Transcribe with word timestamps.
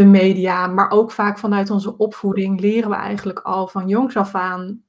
de 0.00 0.06
media, 0.06 0.66
maar 0.66 0.90
ook 0.90 1.10
vaak 1.10 1.38
vanuit 1.38 1.70
onze 1.70 1.96
opvoeding 1.96 2.60
leren 2.60 2.90
we 2.90 2.96
eigenlijk 2.96 3.38
al 3.38 3.68
van 3.68 3.88
jongs 3.88 4.16
af 4.16 4.34
aan 4.34 4.82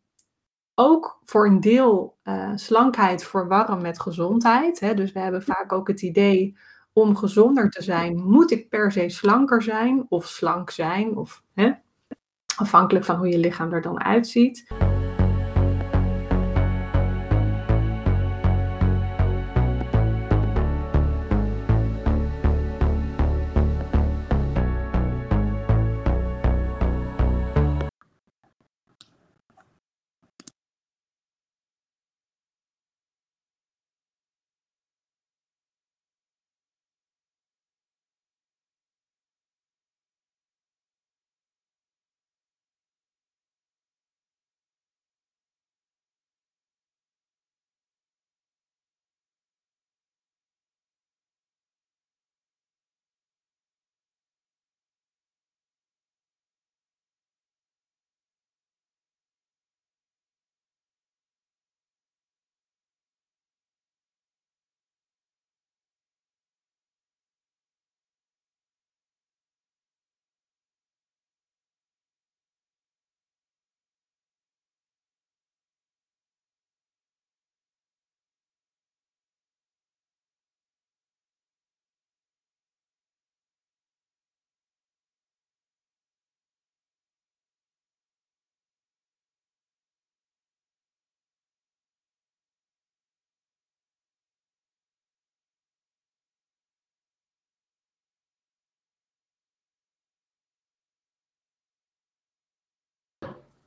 ook 0.76 1.22
voor 1.26 1.48
een 1.48 1.60
deel 1.60 2.18
uh, 2.24 2.52
slankheid 2.56 3.24
verwarren 3.24 3.82
met 3.82 4.02
gezondheid. 4.02 4.80
Hè? 4.80 4.94
Dus 4.94 5.12
we 5.12 5.20
hebben 5.20 5.44
vaak 5.44 5.72
ook 5.72 5.88
het 5.88 6.02
idee 6.02 6.58
om 6.94 7.16
gezonder 7.16 7.70
te 7.70 7.84
zijn, 7.84 8.24
moet 8.24 8.52
ik 8.52 8.70
per 8.70 8.92
se 8.92 9.10
slanker 9.10 9.62
zijn 9.62 10.06
of 10.10 10.26
slank 10.26 10.70
zijn, 10.70 11.18
of 11.18 11.44
hè? 11.54 11.72
afhankelijk 12.56 13.06
van 13.06 13.16
hoe 13.16 13.30
je 13.30 13.38
lichaam 13.38 13.74
er 13.74 13.82
dan 13.82 14.04
uitziet. 14.04 14.68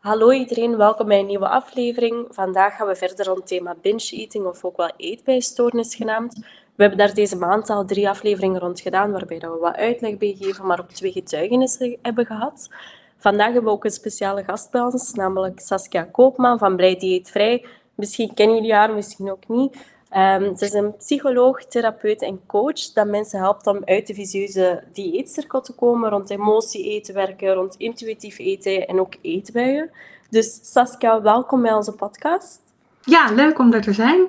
Hallo 0.05 0.31
iedereen, 0.33 0.77
welkom 0.77 1.07
bij 1.07 1.19
een 1.19 1.27
nieuwe 1.27 1.49
aflevering. 1.49 2.27
Vandaag 2.31 2.77
gaan 2.77 2.87
we 2.87 2.95
verder 2.95 3.27
rond 3.27 3.39
het 3.39 3.47
thema 3.47 3.75
binge-eating, 3.83 4.47
of 4.47 4.65
ook 4.65 4.77
wel 4.77 4.91
eetbijstoornis 4.97 5.95
genaamd. 5.95 6.35
We 6.75 6.83
hebben 6.83 6.99
daar 6.99 7.15
deze 7.15 7.37
maand 7.37 7.71
al 7.71 7.85
drie 7.85 8.09
afleveringen 8.09 8.61
rond 8.61 8.81
gedaan, 8.81 9.13
waarbij 9.13 9.39
we 9.39 9.57
wat 9.61 9.77
uitleg 9.77 10.19
bij 10.19 10.37
geven, 10.39 10.67
maar 10.67 10.81
ook 10.81 10.93
twee 10.93 11.13
getuigenissen 11.13 11.97
hebben 12.03 12.27
gehad. 12.27 12.69
Vandaag 13.17 13.47
hebben 13.47 13.65
we 13.65 13.71
ook 13.71 13.85
een 13.85 13.91
speciale 13.91 14.45
gast 14.45 14.71
bij 14.71 14.81
ons, 14.81 15.13
namelijk 15.13 15.61
Saskia 15.61 16.03
Koopman 16.03 16.59
van 16.59 16.77
Blij 16.77 16.97
Dieetvrij. 16.97 17.67
Misschien 17.95 18.35
kennen 18.35 18.57
jullie 18.57 18.75
haar, 18.75 18.95
misschien 18.95 19.31
ook 19.31 19.49
niet. 19.49 19.77
Um, 20.17 20.57
ze 20.57 20.65
is 20.65 20.73
een 20.73 20.97
psycholoog, 20.97 21.65
therapeut 21.65 22.23
en 22.23 22.47
coach 22.47 22.93
dat 22.93 23.07
mensen 23.07 23.39
helpt 23.39 23.67
om 23.67 23.83
uit 23.85 24.07
de 24.07 24.15
visieuze 24.15 24.85
dieetcirkel 24.93 25.61
te 25.61 25.75
komen, 25.75 26.11
rond 26.11 26.31
emotie 26.31 26.85
eten 26.85 27.15
werken, 27.15 27.53
rond 27.53 27.75
intuïtief 27.77 28.39
eten 28.39 28.87
en 28.87 29.01
ook 29.01 29.15
eetbuien. 29.21 29.91
Dus 30.31 30.73
Saskia, 30.73 31.23
welkom 31.23 31.63
bij 31.63 31.73
onze 31.73 31.93
podcast. 31.93 32.61
Ja, 33.01 33.33
leuk 33.33 33.59
om 33.59 33.73
er 33.73 33.83
te 33.83 33.93
zijn. 33.93 34.29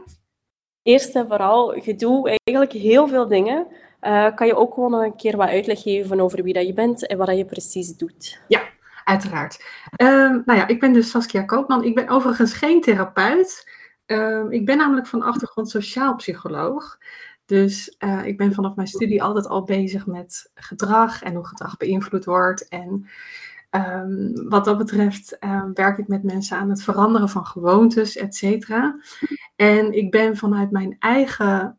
Eerst 0.83 1.15
en 1.15 1.27
vooral, 1.27 1.75
je 1.75 1.95
doet 1.95 2.27
eigenlijk 2.27 2.71
heel 2.71 3.07
veel 3.07 3.27
dingen. 3.27 3.67
Uh, 4.01 4.35
kan 4.35 4.47
je 4.47 4.55
ook 4.55 4.73
gewoon 4.73 4.91
nog 4.91 5.01
een 5.01 5.15
keer 5.15 5.37
wat 5.37 5.49
uitleg 5.49 5.81
geven 5.81 6.19
over 6.19 6.43
wie 6.43 6.53
dat 6.53 6.67
je 6.67 6.73
bent 6.73 7.07
en 7.07 7.17
wat 7.17 7.37
je 7.37 7.45
precies 7.45 7.97
doet? 7.97 8.39
Ja, 8.47 8.61
uiteraard. 9.03 9.63
Uh, 10.01 10.07
nou 10.45 10.59
ja, 10.59 10.67
ik 10.67 10.79
ben 10.79 10.93
dus 10.93 11.09
Saskia 11.09 11.41
Koopman. 11.41 11.83
Ik 11.83 11.95
ben 11.95 12.09
overigens 12.09 12.53
geen 12.53 12.81
therapeut. 12.81 13.73
Ehm, 14.05 14.51
ik 14.51 14.65
ben 14.65 14.77
namelijk 14.77 15.07
van 15.07 15.21
achtergrond 15.21 15.69
sociaal 15.69 16.15
psycholoog. 16.15 16.97
Dus 17.45 17.95
uh, 17.99 18.25
ik 18.25 18.37
ben 18.37 18.53
vanaf 18.53 18.75
mijn 18.75 18.87
studie 18.87 19.23
altijd 19.23 19.47
al 19.47 19.63
bezig 19.63 20.05
met 20.05 20.51
gedrag 20.55 21.23
en 21.23 21.35
hoe 21.35 21.45
gedrag 21.45 21.77
beïnvloed 21.77 22.25
wordt. 22.25 22.67
En 22.67 23.07
um, 23.71 24.49
wat 24.49 24.65
dat 24.65 24.77
betreft 24.77 25.37
uh, 25.39 25.63
werk 25.73 25.97
ik 25.97 26.07
met 26.07 26.23
mensen 26.23 26.57
aan 26.57 26.69
het 26.69 26.83
veranderen 26.83 27.29
van 27.29 27.45
gewoontes, 27.45 28.15
et 28.15 28.35
cetera. 28.35 28.99
En 29.55 29.93
ik 29.93 30.11
ben 30.11 30.37
vanuit 30.37 30.71
mijn 30.71 30.95
eigen 30.99 31.77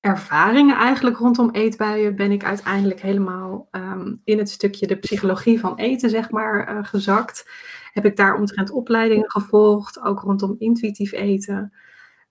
ervaringen 0.00 0.76
eigenlijk 0.76 1.16
rondom 1.16 1.50
eetbuien, 1.50 2.16
ben 2.16 2.30
ik 2.30 2.44
uiteindelijk 2.44 3.00
helemaal 3.00 3.68
um, 3.70 4.20
in 4.24 4.38
het 4.38 4.50
stukje 4.50 4.86
de 4.86 4.96
psychologie 4.96 5.60
van 5.60 5.76
eten, 5.76 6.10
zeg 6.10 6.30
maar, 6.30 6.74
uh, 6.74 6.84
gezakt 6.84 7.48
heb 7.94 8.04
ik 8.04 8.16
daar 8.16 8.36
omtrent 8.36 8.70
opleidingen 8.70 9.30
gevolgd, 9.30 10.00
ook 10.00 10.20
rondom 10.20 10.54
intuïtief 10.58 11.12
eten. 11.12 11.72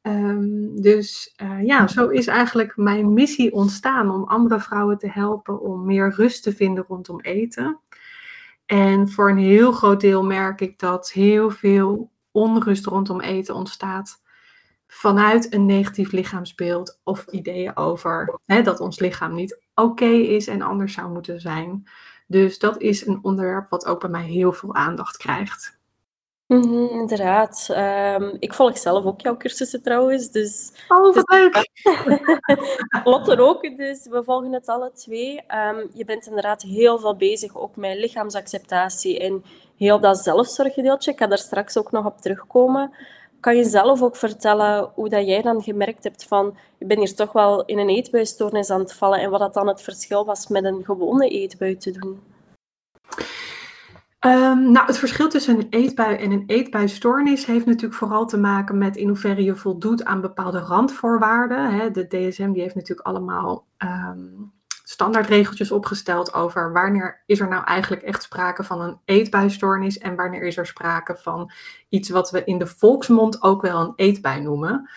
Um, 0.02 0.82
dus 0.82 1.36
uh, 1.44 1.64
ja, 1.66 1.88
zo 1.88 2.08
is 2.08 2.28
eigenlijk 2.28 2.78
mijn 2.78 3.14
missie 3.14 3.54
ontstaan 3.54 4.12
om 4.12 4.24
andere 4.24 4.60
vrouwen 4.60 4.98
te 4.98 5.10
helpen 5.10 5.62
om 5.62 5.86
meer 5.86 6.14
rust 6.16 6.44
te 6.44 6.56
vinden 6.56 6.86
rondom 6.88 7.20
eten. 7.20 7.80
En 8.66 9.10
voor 9.10 9.30
een 9.30 9.38
heel 9.38 9.72
groot 9.72 10.02
deel 10.02 10.24
merk 10.24 10.62
ik 10.62 10.80
dat 10.80 11.12
heel 11.12 11.50
veel 11.50 12.12
onrust 12.32 12.86
rondom 12.86 13.22
eten 13.22 13.56
ontstaat 13.56 14.22
vanuit 14.88 15.54
een 15.54 15.66
negatief 15.66 16.12
lichaamsbeeld 16.12 17.00
of 17.04 17.26
ideeën 17.26 17.78
over 17.78 18.40
hè, 18.46 18.62
dat 18.62 18.80
ons 18.80 19.00
lichaam 19.00 19.34
niet 19.34 19.62
oké 19.76 20.06
is 20.06 20.48
en 20.48 20.62
anders 20.62 20.94
zou 20.94 21.12
moeten 21.12 21.42
zijn. 21.42 21.84
Dus 22.28 22.60
dat 22.60 22.82
is 22.82 23.06
een 23.06 23.20
onderwerp 23.22 23.70
wat 23.70 23.86
ook 23.86 24.00
bij 24.00 24.10
mij 24.10 24.26
heel 24.26 24.54
veel 24.54 24.76
aandacht 24.76 25.18
krijgt. 25.18 25.82
Mm 26.48 26.90
inderdaad. 26.90 27.68
Um, 27.70 28.36
ik 28.40 28.54
volg 28.54 28.78
zelf 28.78 29.06
ook 29.06 29.22
jouw 29.22 29.38
cursussen 29.38 29.82
trouwens. 29.82 30.32
Dus, 30.32 30.72
oh, 30.88 31.16
wat 31.16 31.30
leuk! 31.30 31.70
Lotte 33.04 33.38
ook, 33.38 33.78
dus 33.78 34.08
we 34.08 34.24
volgen 34.24 34.54
het 34.54 34.68
alle 34.68 34.92
twee. 34.92 35.36
Um, 35.36 35.90
je 35.94 36.06
bent 36.06 36.28
inderdaad 36.28 36.62
heel 36.62 37.00
veel 37.00 37.16
bezig 37.16 37.58
ook 37.58 37.76
met 37.76 37.98
lichaamsacceptatie 37.98 39.20
en 39.20 39.44
heel 39.78 40.00
dat 40.00 40.18
zelfzorggedeeltje. 40.18 41.12
Ik 41.12 41.18
ga 41.18 41.28
daar 41.28 41.38
straks 41.38 41.78
ook 41.78 41.92
nog 41.92 42.06
op 42.06 42.22
terugkomen. 42.22 42.94
Kan 43.44 43.56
je 43.56 43.64
zelf 43.64 44.02
ook 44.02 44.16
vertellen 44.16 44.92
hoe 44.94 45.10
dat 45.10 45.28
jij 45.28 45.42
dan 45.42 45.62
gemerkt 45.62 46.04
hebt 46.04 46.24
van 46.24 46.58
je 46.78 46.86
bent 46.86 47.00
hier 47.00 47.16
toch 47.16 47.32
wel 47.32 47.66
in 47.66 47.78
een 47.80 47.90
eetbuistoornis 47.90 48.70
aan 48.70 48.80
het 48.80 48.94
vallen 48.94 49.20
en 49.20 49.30
wat 49.30 49.40
dat 49.40 49.54
dan 49.54 49.68
het 49.68 49.82
verschil 49.82 50.26
was 50.26 50.48
met 50.48 50.64
een 50.64 50.84
gewone 50.84 51.28
eetbui 51.28 51.78
te 51.78 51.92
doen? 51.92 52.20
Um, 54.26 54.72
nou, 54.72 54.86
het 54.86 54.98
verschil 54.98 55.30
tussen 55.30 55.58
een 55.58 55.68
eetbui 55.70 56.16
en 56.16 56.32
een 56.32 56.44
eetbuistoornis 56.48 57.46
heeft 57.46 57.66
natuurlijk 57.66 57.94
vooral 57.94 58.26
te 58.26 58.38
maken 58.38 58.78
met 58.78 58.96
in 58.96 59.08
hoeverre 59.08 59.44
je 59.44 59.56
voldoet 59.56 60.04
aan 60.04 60.22
bepaalde 60.22 60.60
randvoorwaarden. 60.60 61.74
Hè. 61.76 61.92
De 61.92 62.08
DSM 62.08 62.52
die 62.52 62.62
heeft 62.62 62.76
natuurlijk 62.76 63.08
allemaal 63.08 63.66
um, 63.78 64.53
standaardregeltjes 64.94 65.72
opgesteld 65.72 66.34
over 66.34 66.74
wanneer 66.74 67.24
is 67.26 67.40
er 67.40 67.48
nou 67.48 67.64
eigenlijk 67.64 68.02
echt 68.02 68.24
sprake 68.24 68.64
van 68.64 68.82
een 68.82 69.00
eetbuistoornis 69.06 69.98
en 69.98 70.16
wanneer 70.16 70.44
is 70.44 70.58
er 70.58 70.66
sprake 70.66 71.16
van 71.16 71.52
iets 71.90 72.10
wat 72.10 72.32
we 72.32 72.44
in 72.44 72.58
de 72.58 72.68
volksmond 72.68 73.42
ook 73.42 73.62
wel 73.62 73.80
een 73.82 73.94
eetbui 73.96 74.42
noemen. 74.42 74.90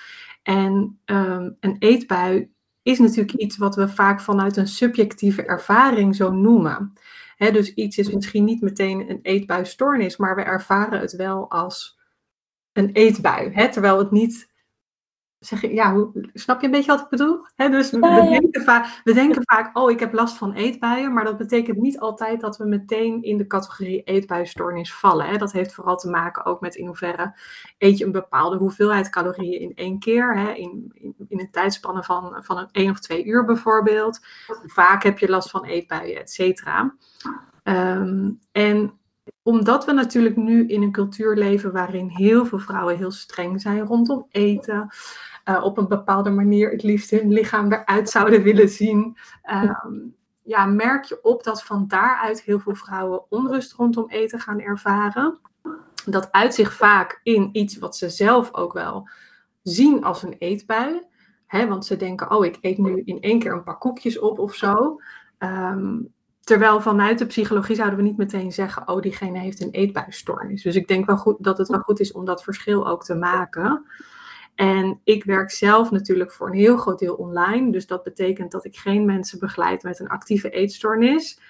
En 0.42 1.00
um, 1.04 1.56
een 1.60 1.76
eetbui 1.78 2.50
is 2.82 2.98
natuurlijk 2.98 3.38
iets 3.38 3.56
wat 3.56 3.74
we 3.76 3.88
vaak 3.88 4.20
vanuit 4.20 4.56
een 4.56 4.68
subjectieve 4.68 5.42
ervaring 5.42 6.16
zo 6.16 6.30
noemen. 6.32 6.92
He, 7.36 7.50
dus 7.50 7.74
iets 7.74 7.98
is 7.98 8.10
misschien 8.10 8.44
niet 8.44 8.62
meteen 8.62 9.10
een 9.10 9.20
eetbuistoornis, 9.22 10.16
maar 10.16 10.36
we 10.36 10.42
ervaren 10.42 11.00
het 11.00 11.12
wel 11.16 11.50
als 11.50 11.98
een 12.72 12.90
eetbui. 12.92 13.50
He, 13.52 13.68
terwijl 13.68 13.98
het 13.98 14.10
niet 14.10 14.54
zeg 15.38 15.60
je, 15.60 15.74
ja, 15.74 15.92
hoe, 15.92 16.30
snap 16.32 16.60
je 16.60 16.66
een 16.66 16.72
beetje 16.72 16.90
wat 16.90 17.00
ik 17.00 17.08
bedoel? 17.08 17.46
dus 17.56 17.90
we, 17.90 18.00
Denken 18.00 18.62
vaak, 18.62 19.00
we 19.04 19.12
denken 19.12 19.42
vaak, 19.44 19.78
oh, 19.78 19.90
ik 19.90 20.00
heb 20.00 20.12
last 20.12 20.36
van 20.36 20.52
eetbuien, 20.52 21.12
maar 21.12 21.24
dat 21.24 21.36
betekent 21.36 21.76
niet 21.76 21.98
altijd 21.98 22.40
dat 22.40 22.56
we 22.56 22.64
meteen 22.64 23.22
in 23.22 23.36
de 23.36 23.46
categorie 23.46 24.02
eetbuisstoornis 24.02 24.94
vallen. 24.94 25.26
Hè. 25.26 25.36
Dat 25.36 25.52
heeft 25.52 25.74
vooral 25.74 25.96
te 25.96 26.10
maken 26.10 26.44
ook 26.44 26.60
met 26.60 26.74
in 26.74 26.86
hoeverre 26.86 27.34
eet 27.78 27.98
je 27.98 28.04
een 28.04 28.12
bepaalde 28.12 28.56
hoeveelheid 28.56 29.10
calorieën 29.10 29.60
in 29.60 29.74
één 29.74 29.98
keer, 29.98 30.36
hè, 30.38 30.52
in, 30.52 30.90
in, 30.94 31.14
in, 31.28 31.40
een 31.40 31.50
tijdspanne 31.50 32.02
van, 32.02 32.36
van 32.44 32.58
een 32.58 32.68
één 32.72 32.90
of 32.90 33.00
twee 33.00 33.24
uur 33.24 33.44
bijvoorbeeld. 33.44 34.26
Vaak 34.66 35.02
heb 35.02 35.18
je 35.18 35.28
last 35.28 35.50
van 35.50 35.64
eetbuien, 35.64 36.20
et 36.20 36.30
cetera. 36.30 36.94
Ehm, 37.62 38.30
en 38.52 38.98
omdat 39.42 39.84
we 39.84 39.92
natuurlijk 39.92 40.36
nu 40.36 40.66
in 40.66 40.82
een 40.82 40.92
cultuur 40.92 41.36
leven 41.36 41.72
waarin 41.72 42.08
heel 42.08 42.46
veel 42.46 42.58
vrouwen 42.58 42.96
heel 42.96 43.10
streng 43.10 43.60
zijn 43.60 43.80
rondom 43.80 44.26
eten, 44.30 44.88
uh, 45.48 45.64
op 45.64 45.78
een 45.78 45.88
bepaalde 45.88 46.30
manier 46.30 46.70
het 46.70 46.82
liefst 46.82 47.10
hun 47.10 47.32
lichaam 47.32 47.72
eruit 47.72 48.10
zouden 48.10 48.42
willen 48.42 48.68
zien, 48.68 49.16
ehm, 49.42 49.94
ja, 50.42 50.66
merk 50.66 51.04
je 51.04 51.22
op 51.22 51.44
dat 51.44 51.62
van 51.62 51.84
daaruit 51.88 52.42
heel 52.42 52.58
veel 52.58 52.74
vrouwen 52.74 53.30
onrust 53.30 53.72
rondom 53.72 54.08
eten 54.08 54.40
gaan 54.40 54.60
ervaren. 54.60 55.38
Dat 56.04 56.32
uit 56.32 56.54
zich 56.54 56.72
vaak 56.72 57.20
in 57.22 57.48
iets 57.52 57.78
wat 57.78 57.96
ze 57.96 58.08
zelf 58.08 58.54
ook 58.54 58.72
wel 58.72 59.08
zien 59.62 60.04
als 60.04 60.22
een 60.22 60.36
eetbui. 60.38 61.06
Hè, 61.46 61.68
want 61.68 61.86
ze 61.86 61.96
denken, 61.96 62.30
oh, 62.30 62.44
ik 62.44 62.58
eet 62.60 62.78
nu 62.78 63.02
in 63.04 63.20
één 63.20 63.38
keer 63.38 63.52
een 63.52 63.62
paar 63.62 63.78
koekjes 63.78 64.18
op 64.18 64.38
of 64.38 64.54
zo. 64.54 65.00
Um, 65.38 66.14
Terwijl 66.46 66.80
vanuit 66.80 67.18
de 67.18 67.26
psychologie 67.26 67.76
zouden 67.76 67.98
we 67.98 68.04
niet 68.04 68.16
meteen 68.16 68.52
zeggen, 68.52 68.88
oh, 68.88 69.00
diegene 69.00 69.38
heeft 69.38 69.60
een 69.60 69.70
eetbuisstoornis. 69.70 70.62
Dus 70.62 70.76
ik 70.76 70.88
denk 70.88 71.06
wel 71.06 71.16
goed, 71.16 71.36
dat 71.38 71.58
het 71.58 71.68
wel 71.68 71.80
goed 71.80 72.00
is 72.00 72.12
om 72.12 72.24
dat 72.24 72.42
verschil 72.42 72.88
ook 72.88 73.04
te 73.04 73.14
maken. 73.14 73.84
En 74.54 75.00
ik 75.04 75.24
werk 75.24 75.50
zelf 75.50 75.90
natuurlijk 75.90 76.32
voor 76.32 76.46
een 76.46 76.54
heel 76.54 76.76
groot 76.76 76.98
deel 76.98 77.14
online. 77.14 77.72
Dus 77.72 77.86
dat 77.86 78.02
betekent 78.02 78.50
dat 78.50 78.64
ik 78.64 78.76
geen 78.76 79.04
mensen 79.04 79.38
begeleid 79.38 79.82
met 79.82 80.00
een 80.00 80.08
actieve 80.08 80.50
eetstoornis. 80.50 81.40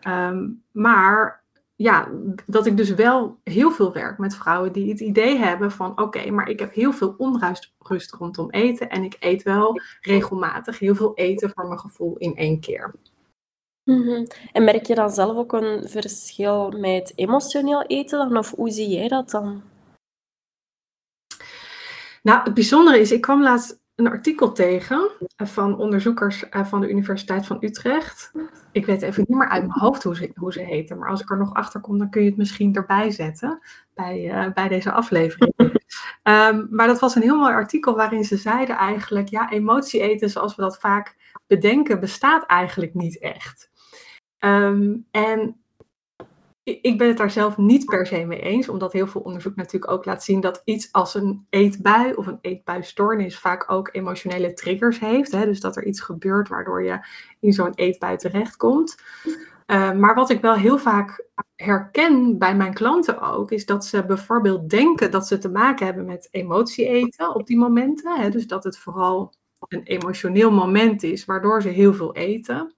Ehm, 0.00 0.48
maar 0.70 1.44
ja, 1.74 2.08
dat 2.46 2.66
ik 2.66 2.76
dus 2.76 2.94
wel 2.94 3.38
heel 3.44 3.70
veel 3.70 3.92
werk 3.92 4.18
met 4.18 4.36
vrouwen 4.36 4.72
die 4.72 4.90
het 4.90 5.00
idee 5.00 5.38
hebben 5.38 5.70
van 5.70 6.00
oké, 6.00 6.30
maar 6.30 6.48
ik 6.48 6.58
heb 6.58 6.72
heel 6.72 6.92
veel 6.92 7.14
onrust 7.18 8.14
rondom 8.18 8.50
eten 8.50 8.90
en 8.90 9.02
ik 9.02 9.16
eet 9.20 9.42
wel 9.42 9.80
regelmatig 10.00 10.78
heel 10.78 10.94
veel 10.94 11.14
eten 11.14 11.50
voor 11.50 11.66
mijn 11.66 11.80
gevoel 11.80 12.16
in 12.16 12.36
één 12.36 12.60
keer. 12.60 12.94
Mhm. 13.84 14.24
En 14.52 14.64
merk 14.64 14.86
je 14.86 14.94
dan 14.94 15.10
zelf 15.10 15.36
ook 15.36 15.52
een 15.52 15.88
verschil 15.88 16.70
met 16.70 17.12
emotioneel 17.16 17.82
eten 17.82 18.18
dan? 18.18 18.36
Of 18.36 18.50
hoe 18.50 18.70
zie 18.70 18.88
jij 18.88 19.08
dat 19.08 19.30
dan? 19.30 19.62
Nou, 22.22 22.42
het 22.44 22.54
bijzondere 22.54 22.98
is, 22.98 23.12
ik 23.12 23.20
kwam 23.20 23.42
laatst 23.42 23.82
een 23.94 24.08
artikel 24.08 24.52
tegen 24.52 25.10
van 25.36 25.78
onderzoekers 25.78 26.48
eh, 26.48 26.64
van 26.64 26.80
de 26.80 26.88
Universiteit 26.88 27.46
van 27.46 27.56
Utrecht. 27.60 28.32
Ik 28.72 28.86
weet 28.86 29.02
even 29.02 29.24
niet 29.28 29.38
meer 29.38 29.48
uit 29.48 29.66
mijn 29.66 29.78
hoofd 29.78 30.02
hoe 30.02 30.16
ze, 30.16 30.30
hoe 30.34 30.52
ze 30.52 30.60
heten, 30.60 30.98
maar 30.98 31.08
als 31.08 31.20
ik 31.20 31.30
er 31.30 31.38
nog 31.38 31.54
achter 31.54 31.80
kom, 31.80 31.98
dan 31.98 32.10
kun 32.10 32.22
je 32.22 32.28
het 32.28 32.36
misschien 32.36 32.74
erbij 32.74 33.10
zetten 33.10 33.60
bij, 33.94 34.24
uh, 34.24 34.52
bij 34.52 34.68
deze 34.68 34.92
aflevering. 34.92 35.52
um, 36.22 36.66
maar 36.76 36.86
dat 36.86 37.00
was 37.00 37.14
een 37.14 37.22
heel 37.22 37.38
mooi 37.38 37.52
artikel 37.52 37.96
waarin 37.96 38.24
ze 38.24 38.36
zeiden 38.36 38.76
eigenlijk, 38.76 39.28
ja, 39.28 39.50
emotie 39.50 40.00
eten 40.00 40.30
zoals 40.30 40.56
we 40.56 40.62
dat 40.62 40.78
vaak 40.78 41.16
bedenken, 41.46 42.00
bestaat 42.00 42.46
eigenlijk 42.46 42.94
niet 42.94 43.18
echt. 43.18 43.70
Ehm, 44.38 44.96
en 45.10 45.64
ik 46.64 46.98
ben 46.98 47.08
het 47.08 47.16
daar 47.16 47.30
zelf 47.30 47.56
niet 47.56 47.84
per 47.84 48.06
se 48.06 48.24
mee 48.24 48.40
eens, 48.40 48.68
omdat 48.68 48.92
heel 48.92 49.06
veel 49.06 49.20
onderzoek 49.20 49.56
natuurlijk 49.56 49.92
ook 49.92 50.04
laat 50.04 50.24
zien 50.24 50.40
dat 50.40 50.62
iets 50.64 50.92
als 50.92 51.14
een 51.14 51.46
eetbui 51.50 52.12
of 52.12 52.26
een 52.26 52.38
eetbuistoornis 52.40 53.38
vaak 53.38 53.70
ook 53.70 53.88
emotionele 53.92 54.52
triggers 54.52 54.98
heeft. 54.98 55.32
Hè? 55.32 55.44
Dus 55.44 55.60
dat 55.60 55.76
er 55.76 55.84
iets 55.84 56.00
gebeurt 56.00 56.48
waardoor 56.48 56.84
je 56.84 57.06
in 57.40 57.52
zo'n 57.52 57.74
eetbui 57.74 58.16
terechtkomt. 58.16 58.96
Uh, 59.66 59.92
maar 59.92 60.14
wat 60.14 60.30
ik 60.30 60.40
wel 60.40 60.54
heel 60.54 60.78
vaak 60.78 61.24
herken 61.56 62.38
bij 62.38 62.56
mijn 62.56 62.74
klanten 62.74 63.20
ook, 63.20 63.50
is 63.50 63.66
dat 63.66 63.84
ze 63.84 64.06
bijvoorbeeld 64.06 64.70
denken 64.70 65.10
dat 65.10 65.26
ze 65.26 65.38
te 65.38 65.50
maken 65.50 65.86
hebben 65.86 66.04
met 66.04 66.28
emotie 66.30 66.86
eten 66.86 67.34
op 67.34 67.46
die 67.46 67.58
momenten. 67.58 68.20
Hè? 68.20 68.30
Dus 68.30 68.46
dat 68.46 68.64
het 68.64 68.78
vooral 68.78 69.32
een 69.68 69.82
emotioneel 69.82 70.50
moment 70.50 71.02
is 71.02 71.24
waardoor 71.24 71.62
ze 71.62 71.68
heel 71.68 71.94
veel 71.94 72.14
eten. 72.14 72.74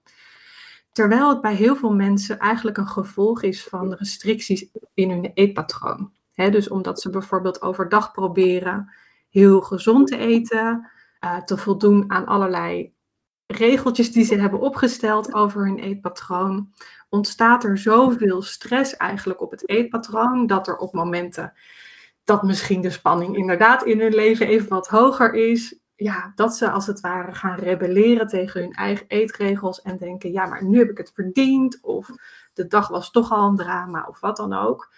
Terwijl 0.91 1.29
het 1.29 1.41
bij 1.41 1.55
heel 1.55 1.75
veel 1.75 1.93
mensen 1.93 2.39
eigenlijk 2.39 2.77
een 2.77 2.87
gevolg 2.87 3.41
is 3.41 3.63
van 3.63 3.93
restricties 3.93 4.69
in 4.93 5.09
hun 5.09 5.31
eetpatroon. 5.33 6.11
dus 6.33 6.69
omdat 6.69 7.01
ze 7.01 7.09
bijvoorbeeld 7.09 7.61
overdag 7.61 8.11
proberen 8.11 8.93
heel 9.29 9.61
gezond 9.61 10.07
te 10.07 10.17
eten, 10.17 10.91
uh, 11.23 11.37
te 11.37 11.57
voldoen 11.57 12.11
aan 12.11 12.25
allerlei 12.25 12.93
regeltjes 13.47 14.11
die 14.11 14.25
ze 14.25 14.35
hebben 14.35 14.59
opgesteld 14.59 15.33
over 15.33 15.65
hun 15.65 15.79
eetpatroon, 15.79 16.73
ontstaat 17.09 17.63
er 17.63 17.77
zoveel 17.77 18.41
stress 18.41 18.95
eigenlijk 18.95 19.41
op 19.41 19.51
het 19.51 19.69
eetpatroon 19.69 20.47
dat 20.47 20.67
er 20.67 20.77
op 20.77 20.93
momenten 20.93 21.53
dat 22.23 22.43
misschien 22.43 22.81
de 22.81 22.89
spanning 22.89 23.37
inderdaad 23.37 23.83
in 23.83 23.99
hun 23.99 24.15
leven 24.15 24.47
even 24.47 24.69
wat 24.69 24.87
hoger 24.87 25.33
is, 25.33 25.79
ja, 25.97 26.31
dat 26.35 26.55
ze 26.55 26.69
als 26.69 26.87
het 26.87 26.99
ware 26.99 27.33
gaan 27.33 27.55
rebelleren 27.55 28.27
tegen 28.27 28.61
hun 28.61 28.73
eigen 28.73 29.05
eetregels 29.07 29.81
en 29.81 29.97
denken, 29.97 30.31
ja, 30.31 30.45
maar 30.45 30.65
nu 30.65 30.77
heb 30.77 30.89
ik 30.89 30.97
het 30.97 31.11
verdiend, 31.13 31.79
of 31.81 32.09
de 32.53 32.67
dag 32.67 32.87
was 32.87 33.11
toch 33.11 33.31
al 33.31 33.47
een 33.47 33.55
drama, 33.55 34.05
of 34.09 34.19
wat 34.19 34.37
dan 34.37 34.53
ook. 34.53 34.93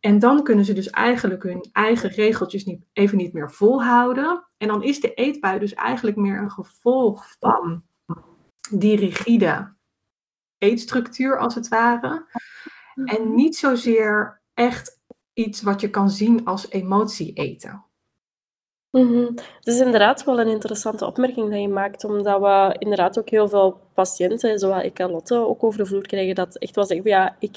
En 0.00 0.18
dan 0.18 0.42
kunnen 0.42 0.64
ze 0.64 0.72
dus 0.72 0.90
eigenlijk 0.90 1.42
hun 1.42 1.68
eigen 1.72 2.10
regeltjes 2.10 2.64
niet, 2.64 2.84
even 2.92 3.16
niet 3.16 3.32
meer 3.32 3.50
volhouden. 3.50 4.46
En 4.56 4.68
dan 4.68 4.82
is 4.82 5.00
de 5.00 5.14
eetbui 5.14 5.58
dus 5.58 5.74
eigenlijk 5.74 6.16
meer 6.16 6.38
een 6.38 6.50
gevolg 6.50 7.36
van 7.38 7.82
die 8.70 8.96
rigide 8.96 9.72
eetstructuur, 10.58 11.38
als 11.38 11.54
het 11.54 11.68
ware. 11.68 12.26
En 13.04 13.34
niet 13.34 13.56
zozeer 13.56 14.40
echt 14.54 15.00
iets 15.32 15.62
wat 15.62 15.80
je 15.80 15.90
kan 15.90 16.10
zien 16.10 16.44
als 16.44 16.70
emotie 16.70 17.32
eten. 17.32 17.84
Mhm. 18.92 19.24
Het 19.34 19.66
is 19.66 19.80
inderdaad 19.80 20.24
wel 20.24 20.40
een 20.40 20.48
interessante 20.48 21.06
opmerking 21.06 21.50
dat 21.50 21.60
je 21.60 21.68
maakt, 21.68 22.04
omdat 22.04 22.40
we 22.40 22.76
inderdaad 22.78 23.18
ook 23.18 23.28
heel 23.28 23.48
veel 23.48 23.80
patiënten, 23.94 24.58
zoals 24.58 24.82
ik 24.82 24.98
en 24.98 25.10
Lotte, 25.10 25.34
ook 25.36 25.64
over 25.64 25.78
de 25.78 25.86
vloer 25.86 26.06
krijgen, 26.06 26.34
dat 26.34 26.56
echt 26.56 26.74
wel 26.74 26.84
zeggen, 26.84 27.10
ja, 27.10 27.36
ik, 27.38 27.56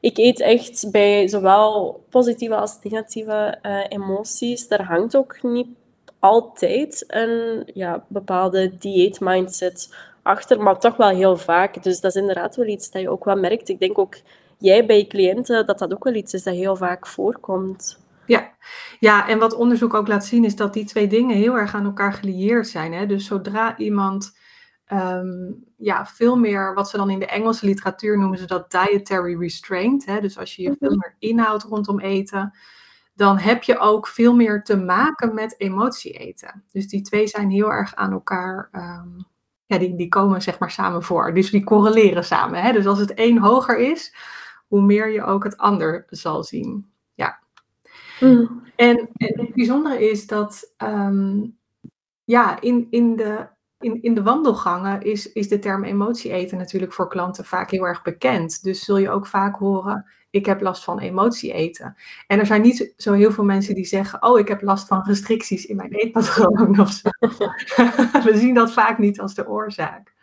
ik 0.00 0.18
eet 0.18 0.40
echt 0.40 0.90
bij 0.90 1.28
zowel 1.28 2.00
positieve 2.10 2.56
als 2.56 2.78
negatieve 2.82 3.58
uh, 3.62 3.84
emoties. 3.88 4.68
Daar 4.68 4.82
hangt 4.82 5.16
ook 5.16 5.42
niet 5.42 5.68
altijd 6.18 7.04
een 7.06 7.62
ja, 7.74 8.04
bepaalde 8.08 8.76
dieetmindset 8.78 9.94
achter, 10.22 10.62
maar 10.62 10.78
toch 10.78 10.96
wel 10.96 11.08
heel 11.08 11.36
vaak. 11.36 11.82
Dus 11.82 12.00
dat 12.00 12.14
is 12.14 12.20
inderdaad 12.20 12.56
wel 12.56 12.66
iets 12.66 12.90
dat 12.90 13.02
je 13.02 13.10
ook 13.10 13.24
wel 13.24 13.36
merkt. 13.36 13.68
Ik 13.68 13.78
denk 13.78 13.98
ook 13.98 14.16
jij 14.58 14.86
bij 14.86 14.96
je 14.98 15.06
cliënten 15.06 15.66
dat 15.66 15.78
dat 15.78 15.92
ook 15.92 16.04
wel 16.04 16.14
iets 16.14 16.34
is 16.34 16.42
dat 16.42 16.54
heel 16.54 16.76
vaak 16.76 17.06
voorkomt. 17.06 17.98
Ja. 18.26 18.52
ja, 18.98 19.28
en 19.28 19.38
wat 19.38 19.54
onderzoek 19.54 19.94
ook 19.94 20.08
laat 20.08 20.24
zien 20.24 20.44
is 20.44 20.56
dat 20.56 20.72
die 20.72 20.84
twee 20.84 21.06
dingen 21.06 21.36
heel 21.36 21.58
erg 21.58 21.74
aan 21.74 21.84
elkaar 21.84 22.12
gelieerd 22.12 22.68
zijn. 22.68 22.92
Hè? 22.92 23.06
Dus 23.06 23.26
zodra 23.26 23.76
iemand 23.76 24.38
ehm, 24.84 25.52
ja, 25.76 26.06
veel 26.06 26.36
meer, 26.36 26.74
wat 26.74 26.90
ze 26.90 26.96
dan 26.96 27.10
in 27.10 27.18
de 27.18 27.26
Engelse 27.26 27.66
literatuur 27.66 28.18
noemen 28.18 28.38
ze 28.38 28.46
dat 28.46 28.70
dietary 28.70 29.38
restraint. 29.38 30.06
Hè? 30.06 30.20
Dus 30.20 30.38
als 30.38 30.56
je 30.56 30.62
je 30.62 30.76
veel 30.78 30.90
mhm. 30.90 30.98
meer 30.98 31.16
inhoudt 31.18 31.62
rondom 31.62 32.00
eten, 32.00 32.54
dan 33.14 33.38
heb 33.38 33.62
je 33.62 33.78
ook 33.78 34.06
veel 34.06 34.34
meer 34.34 34.62
te 34.62 34.76
maken 34.76 35.34
met 35.34 35.60
emotie 35.60 36.12
eten. 36.12 36.64
Dus 36.72 36.88
die 36.88 37.02
twee 37.02 37.26
zijn 37.26 37.50
heel 37.50 37.72
erg 37.72 37.94
aan 37.94 38.12
elkaar, 38.12 38.68
um, 38.72 39.26
ja, 39.66 39.78
die, 39.78 39.96
die 39.96 40.08
komen 40.08 40.42
zeg 40.42 40.58
maar 40.58 40.70
samen 40.70 41.02
voor. 41.02 41.34
Dus 41.34 41.50
die 41.50 41.64
correleren 41.64 42.24
samen. 42.24 42.62
Hè? 42.62 42.72
Dus 42.72 42.86
als 42.86 42.98
het 42.98 43.12
een 43.14 43.38
hoger 43.38 43.78
is, 43.78 44.14
hoe 44.66 44.82
meer 44.82 45.08
je 45.08 45.22
ook 45.22 45.44
het 45.44 45.56
ander 45.56 46.04
zal 46.08 46.44
zien. 46.44 46.90
Mm. 48.20 48.64
En, 48.76 49.08
het 49.14 49.54
bijzondere 49.54 50.10
is 50.10 50.26
dat 50.26 50.72
ehm, 50.76 51.44
ja, 52.24 52.60
in, 52.60 52.86
in, 52.90 53.16
de, 53.16 53.46
in, 53.78 54.02
in 54.02 54.14
de 54.14 54.22
wandelgangen 54.22 55.02
is, 55.02 55.32
is 55.32 55.48
de 55.48 55.58
term 55.58 55.84
emotie 55.84 56.32
eten 56.32 56.58
natuurlijk 56.58 56.92
voor 56.92 57.08
klanten 57.08 57.44
vaak 57.44 57.70
heel 57.70 57.86
erg 57.86 58.02
bekend. 58.02 58.62
Dus 58.62 58.84
zul 58.84 58.96
je 58.96 59.10
ook 59.10 59.26
vaak 59.26 59.56
horen, 59.56 60.06
ik 60.30 60.46
heb 60.46 60.60
last 60.60 60.84
van 60.84 60.98
emotie 60.98 61.52
eten. 61.52 61.96
En 62.26 62.38
er 62.38 62.46
zijn 62.46 62.62
niet 62.62 62.92
zo 62.96 63.12
heel 63.12 63.32
veel 63.32 63.44
mensen 63.44 63.74
die 63.74 63.84
zeggen, 63.84 64.22
oh, 64.22 64.38
ik 64.38 64.48
heb 64.48 64.62
last 64.62 64.86
van 64.86 65.02
restricties 65.06 65.66
in 65.66 65.76
mijn 65.76 65.92
eetpatroon 65.92 66.80
of 66.80 66.90
zo. 66.90 67.08
We 68.30 68.32
zien 68.34 68.54
dat 68.54 68.72
vaak 68.72 68.98
niet 68.98 69.20
als 69.20 69.34
de 69.34 69.48
oorzaak. 69.48 70.14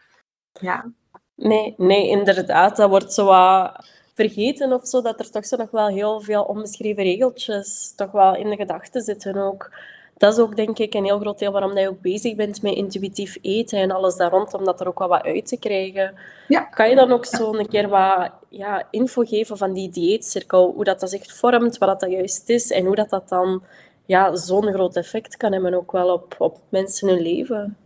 Ja. 0.52 0.92
Nee, 1.36 1.74
nee, 1.78 2.10
inderdaad. 2.10 2.76
Dat 2.76 2.90
wordt 2.90 3.14
zo 3.14 3.26
wat 3.26 3.86
vergeten 4.14 4.74
of 4.74 4.88
zo, 4.88 5.02
dat 5.02 5.20
er 5.20 5.32
toch 5.32 5.46
zo 5.46 5.58
nog 5.58 5.72
wel 5.72 5.88
heel 5.88 6.22
veel 6.22 6.44
onbeschreven 6.44 7.04
regeltjes 7.04 7.94
toch 7.96 8.12
wel 8.12 8.36
in 8.36 8.50
de 8.50 8.56
gedachten 8.56 9.02
zitten 9.02 9.36
ook. 9.38 9.72
Dat 10.18 10.34
is 10.34 10.40
ook, 10.40 10.56
denk 10.56 10.80
ik, 10.80 10.94
een 10.94 11.06
heel 11.06 11.20
groot 11.20 11.40
deel 11.40 11.52
waarom 11.52 11.78
je 11.78 11.90
ook 11.90 12.02
bezig 12.02 12.36
bent 12.36 12.62
met 12.62 12.74
intuïtief 12.74 13.38
eten 13.42 13.80
en 13.80 13.92
alles 13.92 14.16
daar 14.16 14.32
rond, 14.32 14.54
om 14.54 14.66
dat 14.66 14.82
er 14.82 14.88
ook 14.88 15.00
wel 15.00 15.08
wat 15.08 15.24
uit 15.24 15.48
te 15.48 15.58
krijgen. 15.58 16.16
Ja. 16.48 16.62
Kan 16.62 16.90
je 16.90 16.96
dan 16.96 17.12
ook 17.12 17.26
zo 17.26 17.54
een 17.54 17.68
keer 17.68 17.88
wat 17.90 18.32
ja, 18.50 18.88
info 18.90 19.24
geven 19.24 19.58
van 19.58 19.74
die 19.74 19.90
dieetcirkel, 19.90 20.72
hoe 20.76 20.84
dat, 20.84 21.00
dat 21.00 21.10
zich 21.10 21.36
vormt, 21.36 21.78
wat 21.78 22.00
dat 22.00 22.12
juist 22.12 22.50
is 22.50 22.72
en 22.72 22.86
hoe 22.86 22.96
dat, 22.96 23.10
dat 23.10 23.30
dan 23.30 23.64
ja, 24.06 24.36
zo'n 24.36 24.74
groot 24.74 24.96
effect 24.96 25.38
kan 25.38 25.52
hebben 25.52 25.74
ook 25.74 25.92
wel 25.92 26.14
op, 26.14 26.36
op 26.38 26.60
mensen 26.70 27.08
hun 27.08 27.22
leven. 27.22 27.78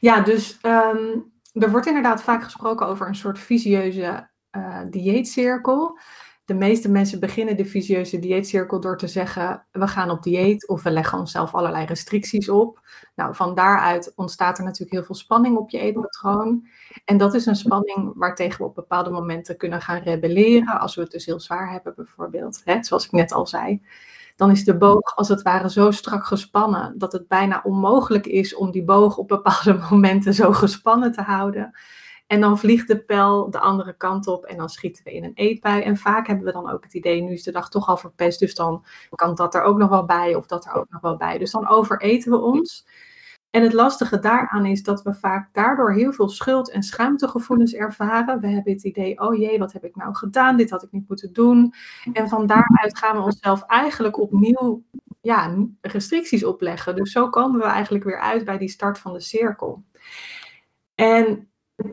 Ja, 0.00 0.20
dus 0.20 0.58
ehm, 0.62 1.18
er 1.52 1.70
wordt 1.70 1.86
inderdaad 1.86 2.22
vaak 2.22 2.42
gesproken 2.42 2.86
over 2.86 3.06
een 3.06 3.14
soort 3.14 3.38
visieuze 3.38 4.28
uh, 4.58 4.80
dieetcirkel. 4.90 5.98
De 6.44 6.54
meeste 6.54 6.90
mensen 6.90 7.20
beginnen 7.20 7.56
de 7.56 7.64
visieuze 7.64 8.18
dieetcirkel 8.18 8.80
door 8.80 8.98
te 8.98 9.06
zeggen: 9.06 9.66
we 9.72 9.86
gaan 9.86 10.10
op 10.10 10.22
dieet 10.22 10.68
of 10.68 10.82
we 10.82 10.90
leggen 10.90 11.18
onszelf 11.18 11.54
allerlei 11.54 11.86
restricties 11.86 12.48
op. 12.48 12.80
Nou, 13.14 13.34
van 13.34 13.54
daaruit 13.54 14.12
ontstaat 14.16 14.58
er 14.58 14.64
natuurlijk 14.64 14.92
heel 14.92 15.04
veel 15.04 15.14
spanning 15.14 15.56
op 15.56 15.70
je 15.70 15.78
eetpatroon. 15.78 16.66
En 17.04 17.16
dat 17.16 17.34
is 17.34 17.46
een 17.46 17.56
spanning 17.56 18.12
waartegen 18.14 18.58
we 18.58 18.64
op 18.64 18.74
bepaalde 18.74 19.10
momenten 19.10 19.56
kunnen 19.56 19.80
gaan 19.80 20.02
rebelleren. 20.02 20.80
Als 20.80 20.94
we 20.94 21.00
het 21.02 21.10
dus 21.10 21.26
heel 21.26 21.40
zwaar 21.40 21.70
hebben, 21.70 21.94
bijvoorbeeld, 21.96 22.60
hè, 22.64 22.84
zoals 22.84 23.04
ik 23.04 23.12
net 23.12 23.32
al 23.32 23.46
zei. 23.46 23.82
Dan 24.36 24.50
is 24.50 24.64
de 24.64 24.76
boog 24.76 25.16
als 25.16 25.28
het 25.28 25.42
ware 25.42 25.70
zo 25.70 25.90
strak 25.90 26.24
gespannen 26.24 26.98
dat 26.98 27.12
het 27.12 27.28
bijna 27.28 27.60
onmogelijk 27.64 28.26
is 28.26 28.54
om 28.54 28.70
die 28.70 28.84
boog 28.84 29.16
op 29.16 29.28
bepaalde 29.28 29.78
momenten 29.90 30.34
zo 30.34 30.52
gespannen 30.52 31.12
te 31.12 31.22
houden. 31.22 31.78
En 32.28 32.40
dan 32.40 32.58
vliegt 32.58 32.88
de 32.88 33.04
pijl 33.04 33.50
de 33.50 33.58
andere 33.58 33.96
kant 33.96 34.26
op 34.26 34.44
en 34.44 34.56
dan 34.56 34.68
schieten 34.68 35.04
we 35.04 35.12
in 35.12 35.24
een 35.24 35.34
eetbui. 35.34 35.82
En 35.82 35.96
vaak 35.96 36.26
hebben 36.26 36.44
we 36.44 36.52
dan 36.52 36.70
ook 36.70 36.84
het 36.84 36.94
idee, 36.94 37.20
nu 37.20 37.32
is 37.32 37.42
de 37.42 37.52
dag 37.52 37.68
toch 37.68 37.88
al 37.88 37.96
verpest, 37.96 38.40
dus 38.40 38.54
dan 38.54 38.84
kan 39.10 39.34
dat 39.34 39.54
er 39.54 39.62
ook 39.62 39.78
nog 39.78 39.88
wel 39.88 40.04
bij 40.04 40.34
of 40.34 40.46
dat 40.46 40.66
er 40.66 40.72
ook 40.72 40.86
nog 40.88 41.00
wel 41.00 41.16
bij. 41.16 41.38
Dus 41.38 41.50
dan 41.50 41.68
overeten 41.68 42.30
we 42.30 42.38
ons. 42.38 42.86
En 43.50 43.62
het 43.62 43.72
lastige 43.72 44.18
daaraan 44.18 44.66
is 44.66 44.82
dat 44.82 45.02
we 45.02 45.14
vaak 45.14 45.54
daardoor 45.54 45.92
heel 45.92 46.12
veel 46.12 46.28
schuld- 46.28 46.70
en 46.70 46.82
schaamtegevoelens 46.82 47.74
ervaren. 47.74 48.40
We 48.40 48.48
hebben 48.48 48.72
het 48.72 48.84
idee, 48.84 49.20
oh 49.20 49.38
jee, 49.38 49.58
wat 49.58 49.72
heb 49.72 49.84
ik 49.84 49.96
nou 49.96 50.14
gedaan? 50.14 50.56
Dit 50.56 50.70
had 50.70 50.82
ik 50.82 50.92
niet 50.92 51.08
moeten 51.08 51.32
doen. 51.32 51.74
En 52.12 52.28
van 52.28 52.46
daaruit 52.46 52.98
gaan 52.98 53.16
we 53.16 53.22
onszelf 53.22 53.62
eigenlijk 53.62 54.18
opnieuw 54.18 54.82
ja, 55.20 55.66
restricties 55.80 56.44
opleggen. 56.44 56.96
Dus 56.96 57.12
zo 57.12 57.30
komen 57.30 57.60
we 57.60 57.66
eigenlijk 57.66 58.04
weer 58.04 58.20
uit 58.20 58.44
bij 58.44 58.58
die 58.58 58.68
start 58.68 58.98
van 58.98 59.12
de 59.12 59.20
cirkel. 59.20 59.84
En 60.94 61.47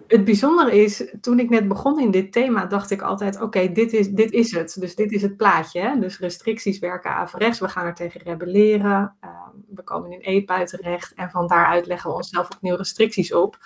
het 0.08 0.26
bijzondere 0.26 0.84
is, 0.84 1.14
toen 1.22 1.40
ik 1.40 1.50
net 1.50 1.68
begon 1.68 2.00
in 2.00 2.12
dit 2.12 2.32
thema, 2.32 2.66
dacht 2.66 2.92
ik 2.92 3.02
altijd: 3.02 3.42
oké, 3.42 3.72
dit, 3.72 3.94
is, 3.94 4.10
dit 4.10 4.32
is 4.32 4.52
het. 4.52 4.76
Dus 4.80 4.96
dit 4.96 5.12
is 5.12 5.22
het 5.22 5.38
plaatje. 5.38 5.80
Hè? 5.80 6.00
Dus 6.00 6.20
restricties 6.20 6.80
werken 6.80 7.12
averechts. 7.12 7.60
We 7.60 7.68
gaan 7.68 7.86
er 7.86 7.94
tegen 7.94 8.22
rebelleren. 8.22 9.16
Uh, 9.24 9.30
we 9.76 9.84
komen 9.84 10.12
in 10.12 10.20
eetbui 10.20 10.66
terecht. 10.66 11.14
En 11.14 11.30
van 11.30 11.48
daaruit 11.48 11.86
leggen 11.86 12.10
we 12.10 12.16
onszelf 12.16 12.50
opnieuw 12.50 12.76
restricties 12.76 13.34
op. 13.34 13.58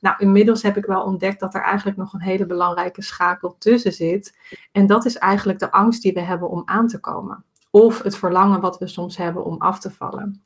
Nou, 0.00 0.16
inmiddels 0.18 0.62
heb 0.62 0.76
ik 0.76 0.86
wel 0.86 1.02
ontdekt 1.02 1.40
dat 1.40 1.54
er 1.54 1.62
eigenlijk 1.62 1.96
nog 1.96 2.12
een 2.12 2.22
hele 2.22 2.46
belangrijke 2.46 3.02
schakel 3.02 3.56
tussen 3.58 3.92
zit. 3.92 4.38
En 4.72 4.86
dat 4.86 5.04
is 5.04 5.16
eigenlijk 5.16 5.58
de 5.58 5.70
angst 5.70 6.02
die 6.02 6.12
we 6.12 6.20
hebben 6.20 6.48
om 6.48 6.62
aan 6.64 6.88
te 6.88 7.00
komen. 7.00 7.44
Of 7.70 8.02
het 8.02 8.16
verlangen 8.16 8.60
wat 8.60 8.78
we 8.78 8.86
soms 8.86 9.16
hebben 9.16 9.44
om 9.44 9.56
af 9.58 9.80
te 9.80 9.90
vallen 9.90 10.42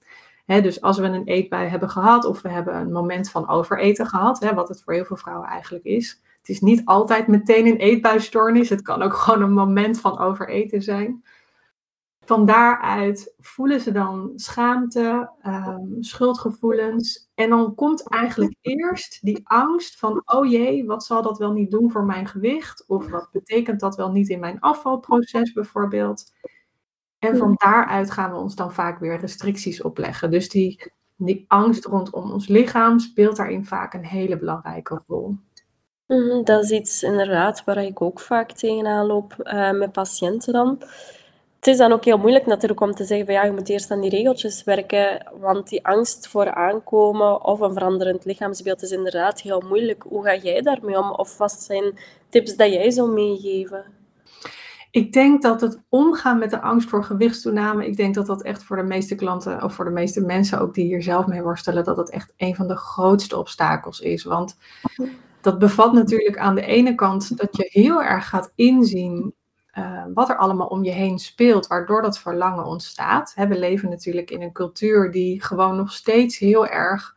dus 0.59 0.81
als 0.81 0.99
we 0.99 1.05
een 1.05 1.25
eetbui 1.25 1.69
hebben 1.69 1.91
gehad 1.91 2.25
of 2.25 2.43
we 2.43 2.49
hebben 2.49 2.77
een 2.77 2.93
moment 2.93 3.31
van 3.31 3.49
overeten 3.49 4.07
gehad, 4.07 4.51
wat 4.55 4.69
het 4.69 4.83
voor 4.83 4.95
heel 4.95 5.05
veel 5.05 5.17
vrouwen 5.17 5.49
eigenlijk 5.49 5.85
is. 5.85 6.21
Het 6.39 6.49
is 6.49 6.61
niet 6.61 6.85
altijd 6.85 7.27
meteen 7.27 7.67
een 7.67 7.77
eetbuisstoornis, 7.77 8.69
het 8.69 8.83
kan 8.83 9.03
ook 9.03 9.15
gewoon 9.15 9.43
een 9.43 9.53
moment 9.53 10.01
van 10.01 10.19
overeten 10.19 10.83
zijn. 10.83 11.25
Van 12.25 12.47
daaruit 12.47 13.35
voelen 13.39 13.81
ze 13.81 13.93
dan 13.93 14.33
schaamte, 14.35 15.31
um, 15.47 15.97
schuldgevoelens. 16.01 17.31
En 17.35 17.51
dan 17.51 17.75
komt 17.75 18.09
eigenlijk 18.09 18.55
eerst 18.61 19.19
die 19.23 19.41
angst 19.43 19.99
van, 19.99 20.23
oh 20.25 20.51
jee, 20.51 20.87
wat 20.87 21.05
zal 21.05 21.23
dat 21.23 21.39
wel 21.39 21.53
niet 21.53 21.71
doen 21.71 21.91
voor 21.91 22.05
mijn 22.05 22.27
gewicht? 22.27 22.85
Of 22.87 23.09
wat 23.11 23.29
betekent 23.33 23.81
dat 23.81 23.97
wel 23.97 24.11
niet 24.11 24.29
in 24.29 24.41
mijn 24.41 24.61
afvalproces 24.61 25.53
bijvoorbeeld? 25.53 26.33
En 27.21 27.37
van 27.37 27.55
daaruit 27.57 28.11
gaan 28.11 28.31
we 28.31 28.39
ons 28.39 28.55
dan 28.55 28.73
vaak 28.73 28.99
weer 28.99 29.19
restricties 29.19 29.83
opleggen. 29.83 30.31
Dus 30.31 30.49
die, 30.49 30.93
die 31.17 31.45
angst 31.49 31.85
rondom 31.85 32.31
ons 32.31 32.49
lichaam 32.49 32.99
speelt 32.99 33.37
daarin 33.37 33.65
vaak 33.65 33.95
een 33.95 34.05
hele 34.05 34.39
belangrijke 34.39 35.03
rol. 35.07 35.35
Mhm, 36.07 36.43
dat 36.45 36.65
is 36.65 36.71
iets 36.71 37.03
inderdaad 37.03 37.65
waar 37.65 37.85
ik 37.85 38.03
ook 38.03 38.21
vaak 38.21 38.53
tegenaan 38.53 39.07
loop 39.07 39.35
uh, 39.39 39.71
met 39.71 39.93
patiënten 39.93 40.53
dan. 40.53 40.83
Het 41.57 41.69
is 41.69 41.77
dan 41.77 41.93
ook 41.93 42.05
heel 42.05 42.19
moeilijk 42.19 42.47
natuurlijk 42.47 42.81
om 42.81 42.93
te 42.93 43.05
zeggen 43.05 43.27
van 43.27 43.35
ja, 43.35 43.45
je 43.45 43.53
moet 43.53 43.69
eerst 43.69 43.91
aan 43.91 44.01
die 44.01 44.11
regeltjes 44.11 44.65
werken, 44.65 45.27
want 45.41 45.69
die 45.69 45.87
angst 45.87 46.29
voor 46.29 46.55
aankomen 46.55 47.45
of 47.45 47.61
een 47.61 47.73
veranderend 47.73 48.25
lichaamsbeeld 48.25 48.83
is 48.83 48.91
inderdaad 48.91 49.41
heel 49.41 49.61
moeilijk. 49.61 50.03
Hoe 50.09 50.25
ga 50.25 50.37
jij 50.37 50.63
daarmee 50.63 50.99
om? 50.99 51.11
Of 51.11 51.39
wat 51.39 51.53
zijn 51.53 51.99
tips 52.29 52.57
dat 52.57 52.73
jij 52.73 52.91
zou 52.91 53.13
meegeven? 53.13 54.00
Ik 54.91 55.13
denk 55.13 55.43
dat 55.43 55.61
het 55.61 55.83
omgaan 55.89 56.39
met 56.39 56.51
de 56.51 56.61
angst 56.61 56.89
voor 56.89 57.05
gewichtstoename, 57.05 57.87
ik 57.87 57.97
denk 57.97 58.15
dat 58.15 58.27
dat 58.27 58.43
echt 58.43 58.63
voor 58.63 58.77
de 58.77 58.83
meeste 58.83 59.15
klanten 59.15 59.63
of 59.63 59.75
voor 59.75 59.85
de 59.85 59.91
meeste 59.91 60.21
mensen 60.21 60.61
ook 60.61 60.75
die 60.75 60.85
hier 60.85 61.03
zelf 61.03 61.27
mee 61.27 61.43
worstelen, 61.43 61.85
dat 61.85 61.97
dat 61.97 62.11
echt 62.11 62.33
een 62.37 62.55
van 62.55 62.69
de 62.69 62.77
grootste 62.77 63.37
obstakels 63.37 64.01
is. 64.01 64.25
Want 64.25 64.57
dat 65.41 65.59
bevat 65.59 65.93
natuurlijk 65.93 66.39
aan 66.39 66.55
de 66.55 66.65
ene 66.65 66.95
kant 66.95 67.37
dat 67.37 67.57
je 67.57 67.69
heel 67.71 68.03
erg 68.03 68.29
gaat 68.29 68.53
inzien 68.55 69.35
uh, 69.79 70.05
wat 70.15 70.29
er 70.29 70.37
allemaal 70.37 70.67
om 70.67 70.85
je 70.85 70.91
heen 70.91 71.19
speelt, 71.19 71.67
waardoor 71.67 72.03
dat 72.03 72.19
verlangen 72.19 72.65
ontstaat. 72.65 73.33
we 73.35 73.59
leven 73.59 73.89
natuurlijk 73.91 74.31
in 74.31 74.43
een 74.43 74.53
cultuur 74.53 75.11
die 75.11 75.43
gewoon 75.43 75.77
nog 75.77 75.93
steeds 75.93 76.39
heel 76.39 76.67
erg 76.67 77.17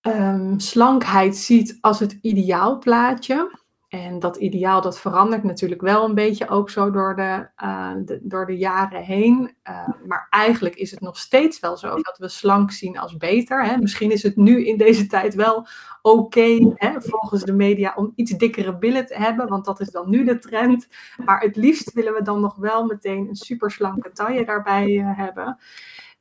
um, 0.00 0.60
slankheid 0.60 1.36
ziet 1.36 1.78
als 1.80 2.00
het 2.00 2.18
ideaalplaatje. 2.20 3.64
En 3.88 4.18
dat 4.18 4.36
ideaal 4.36 4.80
dat 4.80 4.98
verandert 4.98 5.42
natuurlijk 5.42 5.80
wel 5.80 6.04
een 6.04 6.14
beetje 6.14 6.48
ook 6.48 6.70
zo 6.70 6.90
door 6.90 7.16
de, 7.16 7.48
de 8.04 8.20
door 8.22 8.46
de 8.46 8.56
jaren 8.56 9.02
heen. 9.02 9.56
Uh, 9.68 9.88
maar 10.06 10.26
eigenlijk 10.30 10.74
is 10.74 10.90
het 10.90 11.00
nog 11.00 11.18
steeds 11.18 11.60
wel 11.60 11.76
zo 11.76 11.94
dat 11.94 12.18
we 12.18 12.28
slank 12.28 12.70
zien 12.70 12.98
als 12.98 13.16
beter. 13.16 13.64
Hè. 13.64 13.76
Misschien 13.76 14.10
is 14.10 14.22
het 14.22 14.36
nu 14.36 14.66
in 14.66 14.76
deze 14.76 15.06
tijd 15.06 15.34
wel 15.34 15.66
oké, 16.02 16.74
volgens 16.98 17.42
de 17.42 17.52
media, 17.52 17.92
om 17.96 18.12
iets 18.14 18.30
dikkere 18.30 18.78
billen 18.78 19.06
te 19.06 19.14
hebben. 19.14 19.48
Want 19.48 19.64
dat 19.64 19.80
is 19.80 19.90
dan 19.90 20.10
nu 20.10 20.24
de 20.24 20.38
trend. 20.38 20.88
Maar 21.24 21.40
het 21.40 21.56
liefst 21.56 21.92
willen 21.92 22.14
we 22.14 22.22
dan 22.22 22.40
nog 22.40 22.56
wel 22.56 22.84
meteen 22.84 23.28
een 23.28 23.36
super 23.36 23.70
slanke 23.70 24.12
taille 24.12 24.44
daarbij 24.44 24.88
uh, 24.88 25.16
hebben. 25.16 25.58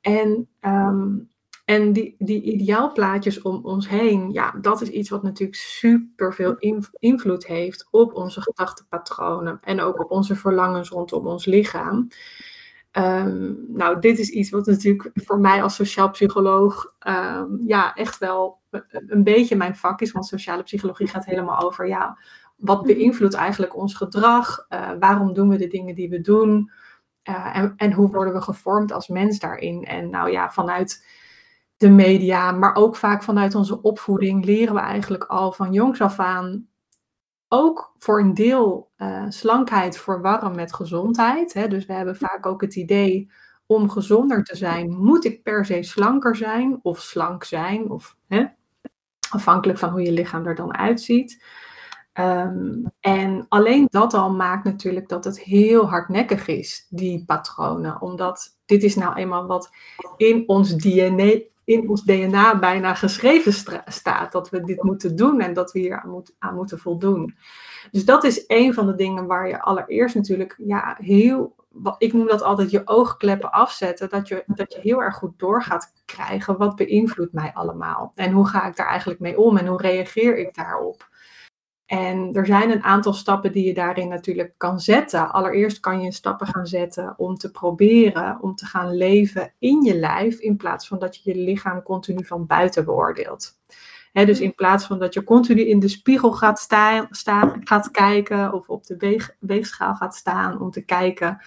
En 0.02 0.48
um, 0.62 1.30
en 1.66 1.94
die, 1.94 2.16
die 2.20 2.42
ideaalplaatjes 2.42 3.42
om 3.42 3.60
ons 3.64 3.90
heen, 3.90 4.32
ja, 4.32 4.52
dat 4.62 4.82
is 4.82 4.90
iets 4.90 5.10
wat 5.10 5.24
natuurlijk 5.24 5.60
super 5.60 6.34
veel 6.34 6.56
invloed 7.00 7.46
heeft 7.46 7.88
op 7.92 8.14
onze 8.14 8.42
gedachtenpatronen 8.42 9.60
en 9.62 9.82
ook 9.82 10.00
op 10.00 10.12
onze 10.12 10.36
verlangens 10.36 10.90
rondom 10.90 11.28
ons 11.28 11.46
lichaam. 11.46 12.08
Ehm, 12.92 13.54
nou, 13.68 14.00
dit 14.00 14.20
is 14.20 14.30
iets 14.30 14.50
wat 14.50 14.66
natuurlijk 14.66 15.10
voor 15.14 15.40
mij 15.40 15.64
als 15.64 15.76
sociaal 15.76 16.10
psycholoog 16.10 16.94
ehm, 17.00 17.48
ja, 17.66 17.94
echt 17.94 18.18
wel 18.18 18.60
een 18.90 19.24
beetje 19.24 19.56
mijn 19.56 19.76
vak 19.76 20.02
is. 20.02 20.12
Want 20.12 20.26
sociale 20.26 20.64
psychologie 20.64 21.08
gaat 21.08 21.26
helemaal 21.26 21.62
over 21.62 21.88
ja, 21.88 22.18
wat 22.56 22.84
beïnvloedt 22.84 23.34
eigenlijk 23.34 23.76
ons 23.76 23.94
gedrag? 23.94 24.66
Uh, 24.70 24.92
waarom 25.00 25.34
doen 25.34 25.50
we 25.50 25.58
de 25.58 25.68
dingen 25.68 25.96
die 25.96 26.10
we 26.10 26.22
doen? 26.22 26.72
Uh, 27.30 27.58
en, 27.58 27.74
en 27.78 27.94
hoe 27.94 28.12
worden 28.12 28.34
we 28.34 28.42
gevormd 28.42 28.92
als 28.92 29.08
mens 29.08 29.40
daarin? 29.40 29.84
En 29.84 30.10
nou 30.10 30.32
ja, 30.32 30.52
vanuit 30.52 31.06
de 31.78 31.90
media, 31.90 32.52
maar 32.52 32.76
ook 32.76 32.96
vaak 32.96 33.24
vanuit 33.24 33.56
onze 33.56 33.82
opvoeding 33.82 34.46
leren 34.46 34.74
we 34.74 34.80
eigenlijk 34.80 35.24
al 35.24 35.52
van 35.52 35.74
jongs 35.74 36.02
af 36.02 36.20
aan 36.20 36.68
ook 37.48 37.94
voor 37.98 38.20
een 38.20 38.34
deel 38.34 38.92
uh, 38.98 39.26
slankheid 39.30 39.98
verwarren 39.98 40.56
met 40.56 40.74
gezondheid. 40.74 41.54
Hè? 41.54 41.68
Dus 41.68 41.86
we 41.86 41.94
hebben 41.94 42.16
vaak 42.16 42.46
ook 42.46 42.62
het 42.62 42.76
idee 42.76 43.32
om 43.66 43.90
gezonder 43.90 44.44
te 44.44 44.56
zijn, 44.56 44.90
moet 44.90 45.26
ik 45.26 45.44
per 45.44 45.66
se 45.66 45.84
slanker 45.84 46.36
zijn 46.36 46.80
of 46.82 47.00
slank 47.00 47.44
zijn, 47.44 47.90
of 47.90 48.18
hè? 48.28 48.46
afhankelijk 49.30 49.80
van 49.80 49.90
hoe 49.90 50.02
je 50.02 50.12
lichaam 50.12 50.46
er 50.46 50.56
dan 50.56 50.78
uitziet. 50.78 51.44
Um, 52.20 52.92
en 53.00 53.46
alleen 53.50 53.88
dat 53.90 54.14
al 54.14 54.32
maakt 54.32 54.64
natuurlijk 54.64 55.10
dat 55.10 55.24
het 55.24 55.40
heel 55.40 55.90
hardnekkig 55.90 56.48
is, 56.48 56.88
die 56.90 57.24
patronen. 57.26 58.02
Omdat 58.02 58.58
dit 58.66 58.84
is 58.84 58.96
nou 58.96 59.16
eenmaal 59.16 59.46
wat 59.46 59.70
in 60.18 60.44
ons 60.48 60.76
DNA, 60.76 61.40
in 61.66 61.90
ons 61.90 62.04
DNA 62.04 62.60
bijna 62.60 62.94
geschreven 62.94 63.54
staat. 63.86 64.32
Dat 64.32 64.50
we 64.50 64.62
dit 64.62 64.84
moeten 64.84 65.16
doen 65.16 65.42
en 65.42 65.54
dat 65.54 65.72
we 65.72 65.80
hier 65.80 66.02
aan, 66.02 66.24
aan, 66.40 66.56
moeten 66.56 66.80
voldoen. 66.80 67.36
Dus 67.92 68.06
dat 68.06 68.24
is 68.24 68.44
een 68.48 68.74
van 68.74 68.86
de 68.86 68.96
dingen 68.96 69.26
waar 69.26 69.48
je 69.48 69.62
allereerst 69.62 70.16
natuurlijk 70.16 70.56
ja, 70.58 70.98
heel. 71.00 71.56
Ik 71.98 72.14
noem 72.14 72.28
dat 72.28 72.42
altijd 72.42 72.72
je 72.72 72.82
oogkleppen 72.88 73.52
afzetten. 73.52 74.10
Dat 74.10 74.28
je, 74.28 74.44
dat 74.48 74.74
je 74.74 74.80
heel 74.80 75.02
erg 75.02 75.16
goed 75.16 75.40
door 75.40 75.64
gaat 75.64 75.94
krijgen. 76.06 76.58
Wat 76.58 76.76
beïnvloedt 76.76 77.34
mij 77.34 77.52
allemaal? 77.54 78.12
En 78.16 78.32
hoe 78.32 78.48
ga 78.48 78.68
ik 78.68 78.76
daar 78.76 78.88
eigenlijk 78.88 79.20
mee 79.20 79.38
om? 79.38 79.58
En 79.58 79.68
hoe 79.68 79.82
reageer 79.82 80.38
ik 80.38 80.56
daarop? 80.56 81.10
En 81.86 82.34
er 82.34 82.46
zijn 82.46 82.72
een 82.72 82.84
aantal 82.84 83.14
stappen 83.14 83.52
die 83.52 83.66
je 83.66 83.74
daarin 83.74 84.08
natuurlijk 84.08 84.54
kan 84.58 84.80
zetten. 84.80 85.32
Allereerst 85.32 85.80
kan 85.80 86.02
je 86.02 86.12
stappen 86.12 86.48
gaan 86.48 86.68
zetten 86.68 87.14
om 87.18 87.36
te 87.36 87.52
proberen 87.52 88.38
om 88.42 88.56
te 88.56 88.66
gaan 88.66 88.96
leven 88.96 89.54
in 89.60 89.82
je 89.82 89.96
lijf, 89.96 90.40
in 90.40 90.58
plaats 90.58 90.88
van 90.88 91.00
dat 91.00 91.16
je 91.16 91.34
je 91.34 91.40
lichaam 91.40 91.84
continu 91.84 92.26
van 92.26 92.46
buiten 92.46 92.86
beoordeelt. 92.86 93.60
dus 94.14 94.40
in 94.40 94.56
plaats 94.56 94.86
van 94.86 95.00
dat 95.00 95.14
je 95.14 95.24
continu 95.24 95.62
in 95.62 95.80
de 95.80 95.88
spiegel 95.88 96.32
gaat, 96.32 96.60
staan, 96.60 97.08
staan, 97.10 97.62
gaat 97.64 97.92
kijken 97.92 98.54
of 98.54 98.70
op 98.70 98.86
de 98.86 98.98
weeg, 98.98 99.36
weegschaal 99.40 99.96
gaat 99.96 100.16
staan 100.16 100.62
om 100.62 100.72
te 100.72 100.82
kijken 100.82 101.42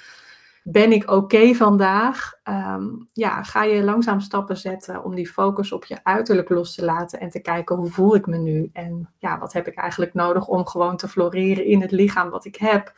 ben 0.71 0.93
ik 0.93 1.11
oké 1.11 1.55
vandaag? 1.55 2.33
Ehm, 2.43 2.87
ja, 3.13 3.43
ga 3.43 3.65
je 3.65 3.85
langzaam 3.85 4.21
stappen 4.21 4.57
zetten 4.57 5.05
om 5.05 5.15
die 5.15 5.29
focus 5.29 5.73
op 5.73 5.85
je 5.85 5.99
uiterlijk 6.03 6.49
los 6.49 6.75
te 6.75 6.85
laten 6.85 7.21
en 7.21 7.31
te 7.31 7.41
kijken 7.41 7.77
hoe 7.77 7.91
voel 7.91 8.15
ik 8.15 8.27
me 8.27 8.37
nu? 8.37 8.71
En 8.73 9.11
ja, 9.19 9.39
wat 9.39 9.53
heb 9.53 9.67
ik 9.67 9.75
eigenlijk 9.75 10.15
nodig 10.15 10.47
om 10.47 10.67
gewoon 10.67 10.97
te 10.97 11.09
floreren 11.09 11.65
in 11.65 11.81
het 11.81 11.91
lichaam 11.91 12.31
wat 12.31 12.45
ik 12.45 12.57
heb? 12.57 12.93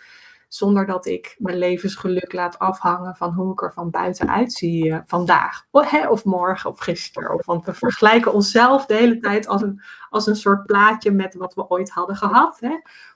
Zonder 0.49 0.87
dat 0.87 1.07
ik 1.07 1.35
mijn 1.39 1.59
levensgeluk 1.59 2.33
laat 2.33 2.59
afhangen 2.59 3.17
van 3.17 3.33
hoe 3.33 3.53
ik 3.53 3.63
er 3.63 3.73
van 3.73 3.91
buiten 3.91 4.51
zie 4.51 4.85
uh, 4.85 4.99
vandaag. 5.07 5.67
Of 6.09 6.25
morgen 6.25 6.71
of 6.71 6.79
gisteren. 6.79 7.35
Of, 7.35 7.47
want 7.47 7.65
we 7.65 7.75
vergelijken 7.75 8.33
onszelf 8.33 8.87
de 8.87 8.95
hele 8.95 9.19
tijd 9.19 9.47
als 9.47 9.63
een, 9.63 9.83
als 10.09 10.27
een 10.27 10.37
soort 10.37 10.67
plaatje 10.67 11.11
met 11.11 11.35
wat 11.35 11.55
we 11.55 11.69
ooit 11.69 11.91
hadden 11.91 12.17
gehad. 12.17 12.57
Hè? 12.61 12.75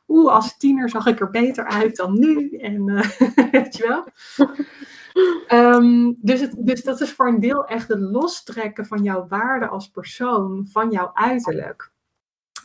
Oeh, 0.09 0.33
als 0.33 0.57
tiener 0.57 0.91
zag 0.91 1.07
ik 1.07 1.21
er 1.21 1.31
beter 1.31 1.65
uit 1.65 1.97
dan 1.97 2.19
nu. 2.19 2.51
En 2.51 2.89
uh, 2.89 3.01
weet 3.53 3.77
je 3.77 3.89
wel. 3.89 4.07
Um, 5.49 6.17
dus, 6.21 6.41
het, 6.41 6.55
dus 6.59 6.83
dat 6.83 7.01
is 7.01 7.13
voor 7.13 7.29
een 7.29 7.41
deel 7.41 7.65
echt 7.65 7.89
het 7.89 8.01
lostrekken 8.01 8.87
van 8.87 9.03
jouw 9.03 9.27
waarde 9.29 9.69
als 9.69 9.89
persoon, 9.89 10.67
van 10.71 10.91
jouw 10.91 11.11
uiterlijk. 11.15 11.93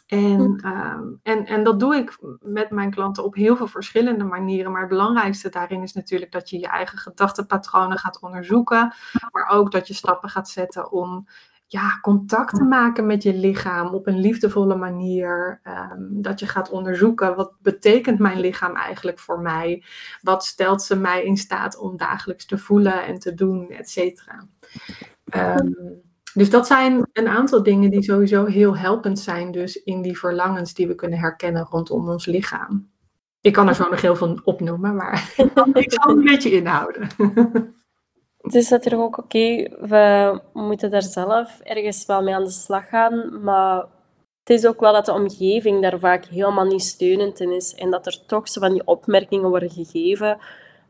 En, 0.10 0.62
um, 0.66 1.20
en, 1.24 1.46
en 1.46 1.64
dat 1.64 1.80
doe 1.80 1.96
ik 1.96 2.18
met 2.42 2.70
mijn 2.70 2.92
klanten 2.92 3.24
op 3.24 3.36
heel 3.36 3.56
veel 3.56 3.68
verschillende 3.68 4.24
manieren. 4.24 4.72
Maar 4.72 4.82
het 4.82 4.90
belangrijkste 4.90 5.50
daarin 5.50 5.82
is 5.82 5.94
natuurlijk 5.94 6.32
dat 6.32 6.50
je 6.50 6.60
je 6.60 6.68
eigen 6.68 6.98
gedachtenpatronen 6.98 7.98
gaat 7.98 8.22
onderzoeken. 8.22 8.94
Maar 9.32 9.50
ook 9.50 9.72
dat 9.72 9.88
je 9.88 9.94
stappen 9.94 10.30
gaat 10.30 10.50
zetten 10.50 10.92
om 10.92 11.28
ja, 11.72 12.00
contact 12.02 12.56
te 12.56 12.64
maken 12.64 13.06
met 13.06 13.24
je 13.24 13.34
lichaam 13.34 13.94
op 13.94 14.08
een 14.08 14.20
liefdevolle 14.20 14.76
manier. 14.76 15.62
Um, 15.64 16.22
dat 16.22 16.40
je 16.40 16.48
gaat 16.48 16.70
onderzoeken 16.70 17.36
wat 17.36 17.54
betekent 17.62 18.20
mijn 18.20 18.40
lichaam 18.40 18.76
eigenlijk 18.76 19.20
voor 19.20 19.40
mij? 19.40 19.84
Wat 20.22 20.46
stelt 20.46 20.82
ze 20.82 20.96
mij 20.96 21.24
in 21.24 21.38
staat 21.38 21.78
om 21.78 21.98
dagelijks 21.98 22.46
te 22.46 22.58
voelen 22.58 23.06
en 23.06 23.20
te 23.20 23.34
doen, 23.34 23.70
et 23.70 23.90
cetera. 23.90 24.48
Um, 25.36 25.76
dus 26.34 26.50
dat 26.50 26.68
zijn 26.68 27.08
een 27.14 27.28
aantal 27.28 27.64
dingen 27.64 27.90
die 27.90 28.04
sowieso 28.04 28.46
heel 28.46 28.78
helpend 28.78 29.20
zijn, 29.20 29.52
dus 29.52 29.76
in 29.76 30.02
die 30.02 30.18
verlangens 30.18 30.74
die 30.74 30.88
we 30.88 30.96
kunnen 30.96 31.20
herkennen 31.20 31.68
rondom 31.70 32.10
ons 32.10 32.26
lichaam. 32.26 32.90
Ik 33.42 33.54
kan 33.54 33.68
er 33.68 33.76
zo 33.76 33.90
nog 33.90 34.02
heel 34.02 34.16
veel 34.16 34.40
opnoemen, 34.44 34.96
maar 34.96 35.34
ik 35.74 35.92
zal 35.92 36.10
een 36.10 36.24
beetje 36.24 36.52
inhouden. 36.52 37.08
Het 38.42 38.56
is 38.56 38.70
natuurlijk 38.70 39.04
ook 39.04 39.18
oké, 39.18 39.70
we 39.80 40.40
moeten 40.54 40.90
daar 40.90 41.04
zelf 41.04 41.60
ergens 41.60 42.06
wel 42.06 42.24
mee 42.24 42.36
aan 42.36 42.44
de 42.44 42.50
slag 42.50 42.90
gaan, 42.90 43.44
maar 43.44 43.78
het 44.44 44.58
is 44.58 44.66
ook 44.66 44.80
wel 44.80 44.94
dat 44.94 45.06
de 45.06 45.14
omgeving 45.14 45.82
daar 45.82 46.00
vaak 46.00 46.26
helemaal 46.26 46.66
niet 46.66 46.84
steunend 46.84 47.40
in 47.40 47.52
is 47.52 47.76
en 47.76 47.92
dat 47.92 48.06
er 48.06 48.26
toch 48.26 48.50
zo 48.50 48.60
van 48.60 48.74
die 48.74 48.88
opmerkingen 48.88 49.50
worden 49.50 49.70
gegeven, 49.70 50.38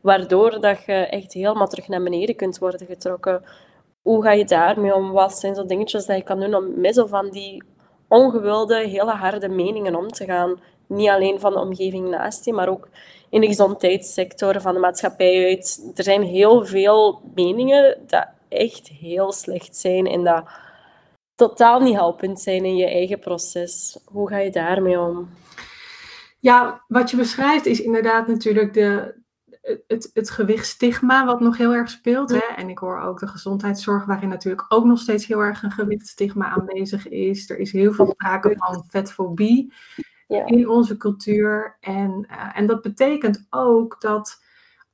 waardoor 0.00 0.60
dat 0.60 0.84
je 0.84 0.92
echt 0.92 1.32
helemaal 1.32 1.68
terug 1.68 1.88
naar 1.88 2.02
beneden 2.02 2.36
kunt 2.36 2.58
worden 2.58 2.86
getrokken 2.86 3.44
hoe 4.02 4.22
ga 4.22 4.32
je 4.32 4.44
daarmee 4.44 4.94
om? 4.94 5.10
Wat 5.10 5.38
zijn 5.38 5.54
zo 5.54 5.66
dingetjes 5.66 6.06
dat 6.06 6.16
je 6.16 6.22
kan 6.22 6.40
doen 6.40 6.54
om 6.54 6.92
zo 6.92 7.06
van 7.06 7.30
die 7.30 7.62
ongewilde, 8.10 8.88
hele 8.88 9.10
harde 9.10 9.48
meningen 9.48 9.94
om 9.94 10.08
te 10.08 10.24
gaan? 10.24 10.60
Niet 10.86 11.08
alleen 11.08 11.40
van 11.40 11.52
de 11.52 11.58
omgeving 11.58 12.08
naast 12.08 12.44
je, 12.44 12.52
maar 12.52 12.68
ook 12.68 12.88
in 13.28 13.40
de 13.40 13.46
gezondheidssector, 13.46 14.60
van 14.60 14.74
de 14.74 14.80
maatschappij 14.80 15.48
uit. 15.48 15.92
Er 15.94 16.04
zijn 16.04 16.22
heel 16.22 16.66
veel 16.66 17.20
meningen 17.34 17.98
die 18.06 18.20
echt 18.48 18.88
heel 18.88 19.32
slecht 19.32 19.76
zijn 19.76 20.06
en 20.06 20.24
dat 20.24 20.44
totaal 21.34 21.80
niet 21.80 21.94
helpend 21.94 22.40
zijn 22.40 22.64
in 22.64 22.76
je 22.76 22.86
eigen 22.86 23.18
proces. 23.18 23.98
Hoe 24.04 24.28
ga 24.28 24.38
je 24.38 24.50
daarmee 24.50 25.00
om? 25.00 25.28
Ja, 26.38 26.84
wat 26.88 27.10
je 27.10 27.16
beschrijft 27.16 27.66
is 27.66 27.80
inderdaad 27.80 28.26
natuurlijk 28.26 28.74
de, 28.74 29.14
het, 29.86 30.10
het 30.12 30.30
gewichtstigma 30.30 31.26
wat 31.26 31.40
nog 31.40 31.56
heel 31.56 31.74
erg 31.74 31.90
speelt. 31.90 32.30
Hè? 32.30 32.54
En 32.56 32.68
ik 32.68 32.78
hoor 32.78 33.00
ook 33.00 33.18
de 33.18 33.26
gezondheidszorg, 33.26 34.04
waarin 34.04 34.28
natuurlijk 34.28 34.64
ook 34.68 34.84
nog 34.84 34.98
steeds 34.98 35.26
heel 35.26 35.40
erg 35.40 35.62
een 35.62 35.70
gewichtstigma 35.70 36.48
aanwezig 36.48 37.08
is. 37.08 37.50
Er 37.50 37.58
is 37.58 37.72
heel 37.72 37.92
veel 37.92 38.06
sprake 38.06 38.54
van 38.58 38.84
vetfobie 38.88 39.72
ja. 40.26 40.46
in 40.46 40.68
onze 40.68 40.96
cultuur. 40.96 41.76
En, 41.80 42.26
uh, 42.30 42.58
en 42.58 42.66
dat 42.66 42.82
betekent 42.82 43.46
ook 43.50 44.00
dat 44.00 44.42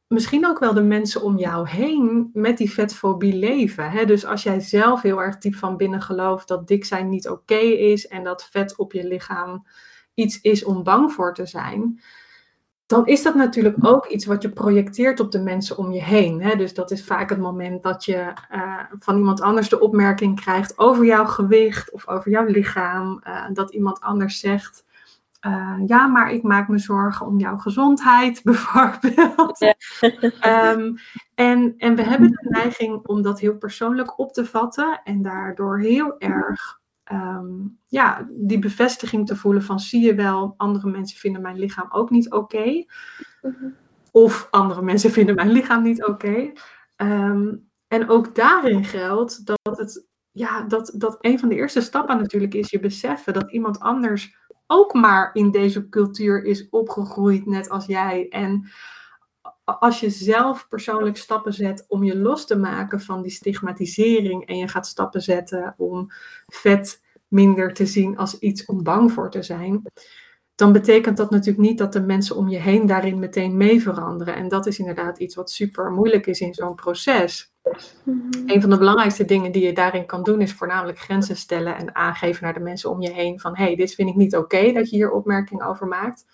misschien 0.06 0.46
ook 0.46 0.58
wel 0.58 0.74
de 0.74 0.82
mensen 0.82 1.22
om 1.22 1.38
jou 1.38 1.68
heen 1.68 2.30
met 2.32 2.58
die 2.58 2.72
vetfobie 2.72 3.34
leven. 3.34 3.90
Hè? 3.90 4.04
Dus 4.04 4.26
als 4.26 4.42
jij 4.42 4.60
zelf 4.60 5.02
heel 5.02 5.22
erg 5.22 5.38
diep 5.38 5.54
van 5.54 5.76
binnen 5.76 6.02
gelooft 6.02 6.48
dat 6.48 6.68
dik 6.68 6.84
zijn 6.84 7.08
niet 7.08 7.28
oké 7.28 7.58
is 7.58 8.06
en 8.06 8.24
dat 8.24 8.44
vet 8.44 8.76
op 8.76 8.92
je 8.92 9.06
lichaam 9.06 9.66
iets 10.14 10.40
is 10.40 10.64
om 10.64 10.82
bang 10.82 11.12
voor 11.12 11.34
te 11.34 11.46
zijn 11.46 12.00
dan 12.86 13.06
is 13.06 13.22
dat 13.22 13.34
natuurlijk 13.34 13.76
ook 13.80 14.06
iets 14.06 14.26
wat 14.26 14.42
je 14.42 14.48
projecteert 14.48 15.20
op 15.20 15.32
de 15.32 15.40
mensen 15.40 15.76
om 15.76 15.92
je 15.92 16.02
heen. 16.02 16.42
Hè? 16.42 16.56
Dus 16.56 16.74
dat 16.74 16.90
is 16.90 17.04
vaak 17.04 17.30
het 17.30 17.38
moment 17.38 17.82
dat 17.82 18.04
je 18.04 18.32
uh, 18.52 18.78
van 18.98 19.16
iemand 19.16 19.40
anders 19.40 19.68
de 19.68 19.80
opmerking 19.80 20.40
krijgt 20.40 20.78
over 20.78 21.04
jouw 21.04 21.24
gewicht 21.24 21.90
of 21.92 22.08
over 22.08 22.30
jouw 22.30 22.44
lichaam. 22.44 23.22
Uh, 23.26 23.44
dat 23.52 23.74
iemand 23.74 24.00
anders 24.00 24.40
zegt, 24.40 24.84
uh, 25.46 25.76
ja, 25.86 26.06
maar 26.06 26.32
ik 26.32 26.42
maak 26.42 26.68
me 26.68 26.78
zorgen 26.78 27.26
om 27.26 27.38
jouw 27.38 27.56
gezondheid, 27.56 28.40
bijvoorbeeld. 28.44 29.58
Ja. 29.58 29.74
um, 30.72 30.96
en, 31.34 31.74
en 31.76 31.94
we 31.94 32.02
hebben 32.02 32.30
de 32.30 32.46
neiging 32.48 33.06
om 33.06 33.22
dat 33.22 33.40
heel 33.40 33.56
persoonlijk 33.56 34.18
op 34.18 34.32
te 34.32 34.44
vatten 34.44 35.00
en 35.04 35.22
daardoor 35.22 35.80
heel 35.80 36.18
erg 36.18 36.80
um, 37.12 37.78
ja, 37.84 38.28
die 38.30 38.58
bevestiging 38.58 39.26
te 39.26 39.36
voelen 39.36 39.62
van 39.62 39.80
zie 39.80 40.04
je 40.04 40.14
wel, 40.14 40.54
andere 40.56 40.90
mensen 40.90 41.18
vinden 41.18 41.42
mijn 41.42 41.58
lichaam 41.58 41.86
ook 41.90 42.10
niet 42.10 42.32
oké. 42.32 42.56
Okay. 42.56 42.88
Mhm. 43.42 43.64
Of 44.10 44.48
andere 44.50 44.82
mensen 44.82 45.10
vinden 45.10 45.34
mijn 45.34 45.50
lichaam 45.50 45.82
niet 45.82 46.06
oké. 46.06 46.10
Okay. 46.10 46.56
Um, 47.30 47.68
en 47.88 48.08
ook 48.08 48.34
daarin 48.34 48.84
geldt 48.84 49.46
dat, 49.46 49.78
het, 49.78 50.06
ja, 50.30 50.62
dat, 50.62 50.94
dat 50.96 51.16
een 51.20 51.38
van 51.38 51.48
de 51.48 51.54
eerste 51.54 51.80
stappen 51.80 52.16
natuurlijk 52.18 52.54
is 52.54 52.70
je 52.70 52.80
beseffen 52.80 53.32
dat 53.32 53.52
iemand 53.52 53.80
anders 53.80 54.36
ook 54.66 54.94
maar 54.94 55.30
in 55.32 55.50
deze 55.50 55.88
cultuur 55.88 56.44
is 56.44 56.68
opgegroeid, 56.68 57.46
net 57.46 57.68
als 57.68 57.86
jij. 57.86 58.28
En 58.28 58.68
als 59.66 60.00
je 60.00 60.10
zelf 60.10 60.68
persoonlijk 60.68 61.16
stappen 61.16 61.52
zet 61.52 61.84
om 61.88 62.04
je 62.04 62.16
los 62.16 62.46
te 62.46 62.56
maken 62.56 63.00
van 63.00 63.22
die 63.22 63.30
stigmatisering 63.30 64.46
en 64.46 64.56
je 64.56 64.68
gaat 64.68 64.86
stappen 64.86 65.22
zetten 65.22 65.74
om 65.76 66.12
vet 66.46 67.02
minder 67.28 67.74
te 67.74 67.86
zien 67.86 68.16
als 68.16 68.38
iets 68.38 68.64
om 68.64 68.82
bang 68.82 69.12
voor 69.12 69.30
te 69.30 69.42
zijn, 69.42 69.82
dan 70.54 70.72
betekent 70.72 71.16
dat 71.16 71.30
natuurlijk 71.30 71.68
niet 71.68 71.78
dat 71.78 71.92
de 71.92 72.00
mensen 72.00 72.36
om 72.36 72.48
je 72.48 72.58
heen 72.58 72.86
daarin 72.86 73.18
meteen 73.18 73.56
mee 73.56 73.82
veranderen. 73.82 74.34
En 74.34 74.48
dat 74.48 74.66
is 74.66 74.78
inderdaad 74.78 75.18
iets 75.18 75.34
wat 75.34 75.50
super 75.50 75.90
moeilijk 75.90 76.26
is 76.26 76.40
in 76.40 76.54
zo'n 76.54 76.74
proces. 76.74 77.52
Mm 78.02 78.30
Een 78.46 78.60
van 78.60 78.70
de 78.70 78.78
belangrijkste 78.78 79.24
dingen 79.24 79.52
die 79.52 79.64
je 79.64 79.72
daarin 79.72 80.06
kan 80.06 80.22
doen, 80.22 80.40
is 80.40 80.52
voornamelijk 80.52 80.98
grenzen 80.98 81.36
stellen 81.36 81.76
en 81.76 81.94
aangeven 81.94 82.44
naar 82.44 82.54
de 82.54 82.60
mensen 82.60 82.90
om 82.90 83.00
je 83.00 83.10
heen 83.10 83.40
van 83.40 83.56
hé, 83.56 83.64
hey, 83.64 83.76
dit 83.76 83.94
vind 83.94 84.08
ik 84.08 84.14
niet 84.14 84.36
oké 84.36 84.72
dat 84.72 84.90
je 84.90 84.96
hier 84.96 85.10
opmerking 85.10 85.62
over 85.62 85.86
maakt. 85.86 86.24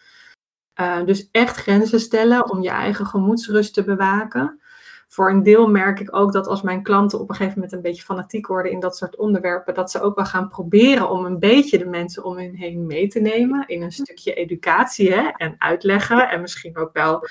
Uh, 0.80 1.04
dus 1.04 1.28
echt 1.30 1.56
grenzen 1.56 2.00
stellen 2.00 2.50
om 2.50 2.62
je 2.62 2.70
eigen 2.70 3.06
gemoedsrust 3.06 3.74
te 3.74 3.84
bewaken. 3.84 4.60
Voor 5.08 5.30
een 5.30 5.42
deel 5.42 5.68
merk 5.68 6.00
ik 6.00 6.16
ook 6.16 6.32
dat 6.32 6.46
als 6.46 6.62
mijn 6.62 6.82
klanten 6.82 7.20
op 7.20 7.28
een 7.28 7.34
gegeven 7.34 7.58
moment 7.58 7.72
een 7.76 7.82
beetje 7.82 8.02
fanatiek 8.02 8.46
worden 8.46 8.72
in 8.72 8.80
dat 8.80 8.96
soort 8.96 9.16
onderwerpen, 9.16 9.74
dat 9.74 9.90
ze 9.90 10.00
ook 10.00 10.16
wel 10.16 10.24
gaan 10.24 10.48
proberen 10.48 11.10
om 11.10 11.24
een 11.24 11.38
beetje 11.38 11.78
de 11.78 11.86
mensen 11.86 12.24
om 12.24 12.38
hen 12.38 12.54
heen 12.54 12.86
mee 12.86 13.08
te 13.08 13.20
nemen 13.20 13.64
in 13.66 13.82
een 13.82 13.92
stukje 13.92 14.34
educatie 14.34 15.12
hè, 15.12 15.28
en 15.36 15.54
uitleggen. 15.58 16.28
En 16.30 16.40
misschien 16.40 16.76
ook 16.76 16.92
wel 16.92 17.28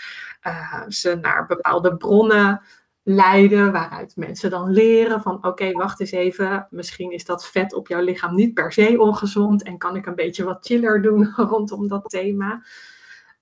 uh, 0.47 0.83
ze 0.87 1.15
naar 1.15 1.45
bepaalde 1.45 1.97
bronnen 1.97 2.61
leiden, 3.03 3.71
waaruit 3.71 4.15
mensen 4.15 4.49
dan 4.49 4.71
leren 4.71 5.21
van 5.21 5.45
oké, 5.45 5.71
wacht 5.71 5.99
eens 5.99 6.11
even, 6.11 6.67
misschien 6.69 7.11
is 7.11 7.25
dat 7.25 7.47
vet 7.47 7.73
op 7.73 7.87
jouw 7.87 8.01
lichaam 8.01 8.35
niet 8.35 8.53
per 8.53 8.71
se 8.71 8.95
ongezond 8.99 9.63
en 9.63 9.77
kan 9.77 9.95
ik 9.95 10.05
een 10.05 10.15
beetje 10.15 10.43
wat 10.43 10.65
chiller 10.65 11.01
doen 11.01 11.33
rondom 11.51 11.87
dat 11.87 12.09
thema. 12.09 12.63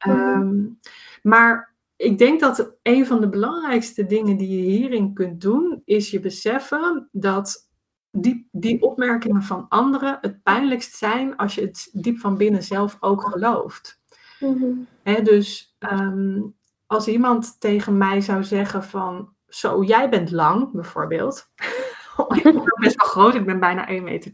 Um, 0.08 0.80
maar 1.22 1.76
ik 1.96 2.18
denk 2.18 2.40
dat 2.40 2.78
een 2.82 3.06
van 3.06 3.22
de 3.22 3.30
belangrijkste 3.30 4.06
dingen 4.06 4.38
die 4.38 4.50
je 4.50 4.72
hierin 4.72 5.14
kunt 5.14 5.42
doen, 5.42 5.82
is 5.86 6.12
je 6.12 6.20
beseffen 6.20 7.10
dat 7.12 7.70
die, 8.12 8.48
die 8.52 8.82
opmerkingen 8.82 9.44
van 9.44 9.66
anderen 9.70 10.18
het 10.22 10.44
pijnlijkst 10.44 10.96
zijn 10.96 11.36
als 11.36 11.56
je 11.56 11.62
het 11.62 11.90
diep 11.94 12.20
van 12.20 12.38
binnen 12.38 12.64
zelf 12.64 12.98
ook 13.00 13.22
gelooft. 13.22 14.02
Mm 14.40 14.88
dus 15.24 15.76
um, 15.80 16.56
als 16.86 17.08
iemand 17.08 17.60
tegen 17.60 17.98
mij 17.98 18.22
zou 18.22 18.44
zeggen 18.44 18.84
van, 18.84 19.34
zo, 19.48 19.84
jij 19.84 20.10
bent 20.10 20.32
lang, 20.32 20.72
bijvoorbeeld. 20.72 21.50
ik 22.36 22.43
ben 22.43 22.63
best 22.79 22.95
wel 22.95 23.08
groot, 23.08 23.36
ik 23.36 23.45
ben 23.45 23.60
bijna 23.60 23.89
1,80 23.89 24.03
meter. 24.03 24.32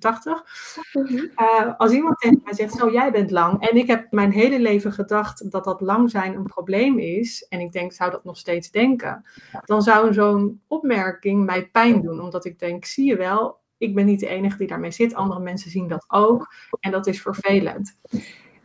Mhm. 0.94 1.16
Uh, 1.16 1.74
als 1.78 1.92
iemand 1.92 2.18
tegen 2.20 2.42
mij 2.44 2.54
zegt, 2.54 2.74
zo 2.74 2.92
jij 2.92 3.12
bent 3.12 3.32
lang, 3.32 3.70
en 3.70 3.78
ik 3.78 3.88
heb 3.88 4.12
mijn 4.12 4.32
hele 4.32 4.60
leven 4.60 4.92
gedacht 4.92 5.52
dat 5.52 5.64
dat 5.64 5.82
lang 5.82 6.10
zijn 6.10 6.36
een 6.36 6.46
probleem 6.46 7.00
is, 7.00 7.46
en 7.50 7.60
ik 7.60 7.72
denk, 7.72 7.94
zou 7.94 8.12
dat 8.12 8.24
nog 8.24 8.38
steeds 8.38 8.72
denken, 8.72 9.26
dan 9.66 9.82
zou 9.82 10.14
zo'n 10.14 10.62
opmerking 10.68 11.46
mij 11.46 11.68
pijn 11.68 12.02
doen, 12.02 12.22
omdat 12.22 12.46
ik 12.46 12.60
denk, 12.60 12.86
zie 12.86 13.06
je 13.06 13.16
wel, 13.16 13.60
ik 13.78 13.96
ben 13.96 14.06
niet 14.06 14.20
de 14.20 14.28
enige 14.28 14.58
die 14.58 14.68
daarmee 14.68 14.92
zit, 14.92 15.16
andere 15.16 15.40
mensen 15.40 15.72
zien 15.72 15.88
dat 15.88 16.06
ook, 16.08 16.54
en 16.80 16.92
dat 16.92 17.08
is 17.08 17.22
vervelend. 17.22 17.98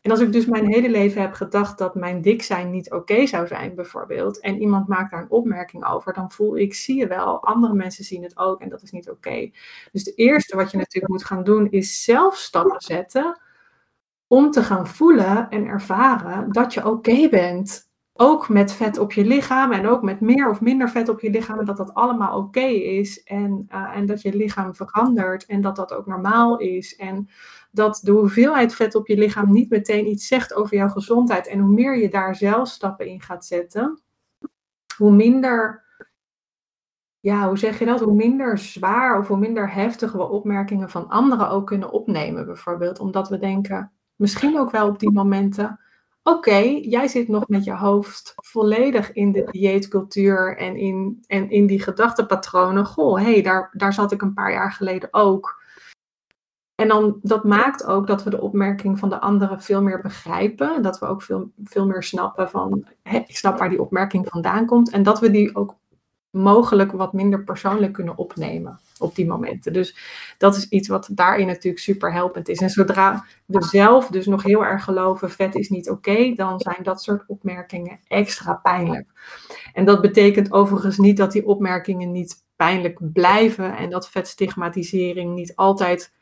En 0.01 0.11
als 0.11 0.21
ik 0.21 0.33
dus 0.33 0.47
mijn 0.47 0.67
hele 0.67 0.91
leven 0.91 1.21
heb 1.21 1.33
gedacht 1.33 1.79
dat 1.79 1.95
mijn 1.95 2.23
dik 2.23 2.43
zijn 2.43 2.71
niet 2.71 2.93
oké 2.93 3.27
zou 3.27 3.47
zijn, 3.47 3.75
bijvoorbeeld, 3.75 4.41
en 4.41 4.61
iemand 4.61 4.89
maakt 4.89 5.11
daar 5.11 5.23
een 5.23 5.31
opmerking 5.31 5.87
over, 5.87 6.13
dan 6.13 6.31
voel 6.31 6.59
ik, 6.59 6.75
zie 6.75 6.97
je 6.97 7.07
wel, 7.07 7.45
andere 7.45 7.75
mensen 7.75 8.05
zien 8.05 8.23
het 8.23 8.39
ook 8.39 8.61
en 8.61 8.69
dat 8.69 8.83
is 8.83 8.91
niet 8.91 9.11
oké. 9.11 9.51
Dus 9.93 10.05
het 10.05 10.19
eerste 10.19 10.57
wat 10.57 10.71
je 10.71 10.77
natuurlijk 10.77 11.13
moet 11.13 11.25
gaan 11.25 11.45
doen, 11.45 11.71
is 11.71 12.05
zelf 12.05 12.37
stappen 12.37 12.81
zetten 12.81 13.41
om 14.27 14.51
te 14.51 14.63
gaan 14.63 14.87
voelen 14.87 15.49
en 15.49 15.67
ervaren 15.67 16.53
dat 16.53 16.75
je 16.75 16.87
oké 16.87 17.29
bent. 17.29 17.89
Ook 18.13 18.49
met 18.49 18.73
vet 18.73 18.99
op 18.99 19.13
je 19.13 19.25
lichaam 19.25 19.73
en 19.73 19.87
ook 19.87 20.03
met 20.03 20.21
meer 20.21 20.51
of 20.51 20.61
minder 20.61 20.91
vet 20.91 21.09
op 21.09 21.21
je 21.21 21.31
lichaam. 21.31 21.59
En 21.59 21.65
dat 21.65 21.77
dat 21.77 21.95
allemaal 21.95 22.39
oké 22.39 22.67
is. 22.67 23.23
En, 23.23 23.67
uh, 23.73 23.97
en 23.97 24.07
dat 24.07 24.23
je 24.23 24.37
lichaam 24.37 24.75
verandert 24.75 25.47
en 25.47 25.61
dat 25.61 25.77
dat 25.77 25.93
ook 25.93 26.07
normaal 26.07 26.59
is. 26.59 26.97
En 26.97 27.29
dat 27.71 28.01
de 28.03 28.11
hoeveelheid 28.11 28.75
vet 28.75 28.95
op 28.95 29.07
je 29.07 29.19
lichaam 29.19 29.53
niet 29.53 29.71
meteen 29.71 30.07
iets 30.07 30.27
zegt 30.27 30.55
over 30.55 30.77
jouw 30.77 30.89
gezondheid. 30.89 31.47
En 31.47 31.59
hoe 31.59 31.73
meer 31.73 31.99
je 31.99 32.09
daar 32.09 32.37
zelf 32.37 32.69
stappen 32.69 33.07
in 33.07 33.21
gaat 33.21 33.47
zetten, 33.47 34.03
hoe 34.97 35.13
minder, 35.13 35.85
ja, 37.21 37.49
hoe 37.49 37.59
zeg 37.59 37.79
je 37.79 37.85
dat? 37.85 38.01
Hoe 38.01 38.15
minder 38.15 38.59
zwaar 38.59 39.19
of 39.19 39.29
hoe 39.29 39.39
minder 39.39 39.73
heftig 39.73 40.13
we 40.13 40.29
opmerkingen 40.29 40.91
van 40.91 41.09
anderen 41.09 41.49
ook 41.49 41.67
kunnen 41.67 41.91
opnemen, 41.91 42.47
bijvoorbeeld. 42.47 42.99
Omdat 42.99 43.29
we 43.29 43.39
denken, 43.39 43.93
misschien 44.17 44.59
ook 44.59 44.71
wel 44.71 44.89
op 44.89 44.99
die 44.99 45.13
momenten. 45.13 45.81
Oké, 46.23 46.59
jij 46.83 47.09
zit 47.09 47.29
nog 47.29 47.49
met 47.49 47.65
je 47.65 47.75
hoofd 47.75 48.33
volledig 48.37 49.13
in 49.13 49.33
de 49.33 49.49
dieetcultuur 49.51 50.57
en 50.57 50.77
in, 50.77 51.25
en 51.27 51.51
in 51.51 51.67
die 51.67 51.83
gedachtenpatronen. 51.83 52.87
Goh, 52.87 53.19
hé, 53.19 53.33
hey, 53.33 53.43
daar, 53.43 53.71
daar 53.73 53.93
zat 53.93 54.13
ik 54.13 54.23
een 54.23 54.35
paar 54.35 54.53
jaar 54.53 54.73
geleden 54.73 55.09
ook. 55.11 55.60
En 56.81 56.89
dan, 56.89 57.19
dat 57.23 57.45
maakt 57.45 57.85
ook 57.85 58.07
dat 58.07 58.23
we 58.25 58.31
de 58.31 58.41
opmerking 58.41 58.99
van 58.99 59.09
de 59.09 59.21
anderen 59.21 59.61
veel 59.63 59.83
meer 59.83 60.01
begrijpen. 60.01 60.83
Dat 60.83 60.99
we 60.99 61.07
ook 61.07 61.23
veel, 61.23 61.51
veel 61.65 61.87
meer 61.87 62.03
snappen 62.03 62.51
van, 62.51 62.87
hé, 63.03 63.17
ik 63.27 63.37
snap 63.37 63.59
waar 63.59 63.69
die 63.69 63.81
opmerking 63.81 64.27
vandaan 64.29 64.67
komt. 64.67 64.91
En 64.91 65.03
dat 65.03 65.21
we 65.21 65.31
die 65.31 65.57
ook 65.57 65.75
mogelijk 66.31 66.93
wat 66.93 67.13
minder 67.13 67.45
persoonlijk 67.45 67.93
kunnen 67.93 68.17
opnemen 68.17 68.79
op 68.99 69.15
die 69.15 69.27
momenten. 69.27 69.73
Dus 69.73 69.97
dat 70.39 70.57
is 70.57 70.69
iets 70.69 70.89
wat 70.89 71.09
daarin 71.13 71.47
natuurlijk 71.47 71.83
super 71.83 72.13
helpend 72.13 72.49
is. 72.49 72.61
En 72.61 72.71
zodra 72.71 73.25
we 73.47 73.65
zelf 73.65 74.07
dus 74.07 74.27
nog 74.27 74.43
heel 74.43 74.65
erg 74.65 74.85
geloven, 74.85 75.31
vet 75.31 75.55
is 75.55 75.69
niet 75.69 75.91
oké, 75.91 76.33
dan 76.35 76.61
zijn 76.61 76.83
dat 76.83 77.03
soort 77.03 77.25
opmerkingen 77.27 78.01
extra 78.07 78.55
pijnlijk. 78.55 79.07
En 79.73 79.85
dat 79.85 80.01
betekent 80.01 80.53
overigens 80.53 80.99
niet 80.99 81.17
dat 81.17 81.33
die 81.33 81.47
opmerkingen 81.47 82.13
niet 82.13 82.45
pijnlijk 82.57 82.99
blijven 83.13 83.77
en 83.77 83.91
dat 83.91 84.11
vetstigmatisering 84.11 85.35
niet 85.35 85.57
altijd 85.57 86.19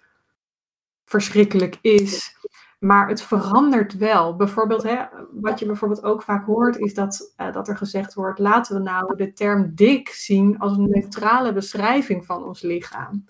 verschrikkelijk 1.09 1.79
is. 1.81 2.37
Maar 2.79 3.09
het 3.09 3.23
verandert 3.23 3.97
wel. 3.97 4.37
Bijvoorbeeld, 4.37 4.83
hè, 4.83 5.05
wat 5.33 5.59
je 5.59 5.67
bijvoorbeeld 5.67 6.03
ook 6.03 6.23
vaak 6.23 6.47
hoort, 6.47 6.77
is 6.77 6.95
dat, 6.95 7.35
uh, 7.37 7.53
dat 7.53 7.69
er 7.69 7.77
gezegd 7.77 8.15
wordt: 8.15 8.39
laten 8.39 8.77
we 8.77 8.83
nou 8.83 9.17
de 9.17 9.33
term 9.33 9.75
dik 9.75 10.09
zien 10.09 10.59
als 10.59 10.77
een 10.77 10.91
neutrale 10.91 11.53
beschrijving 11.53 12.27
van 12.27 12.45
ons 12.45 12.63
lichaam. 12.63 13.25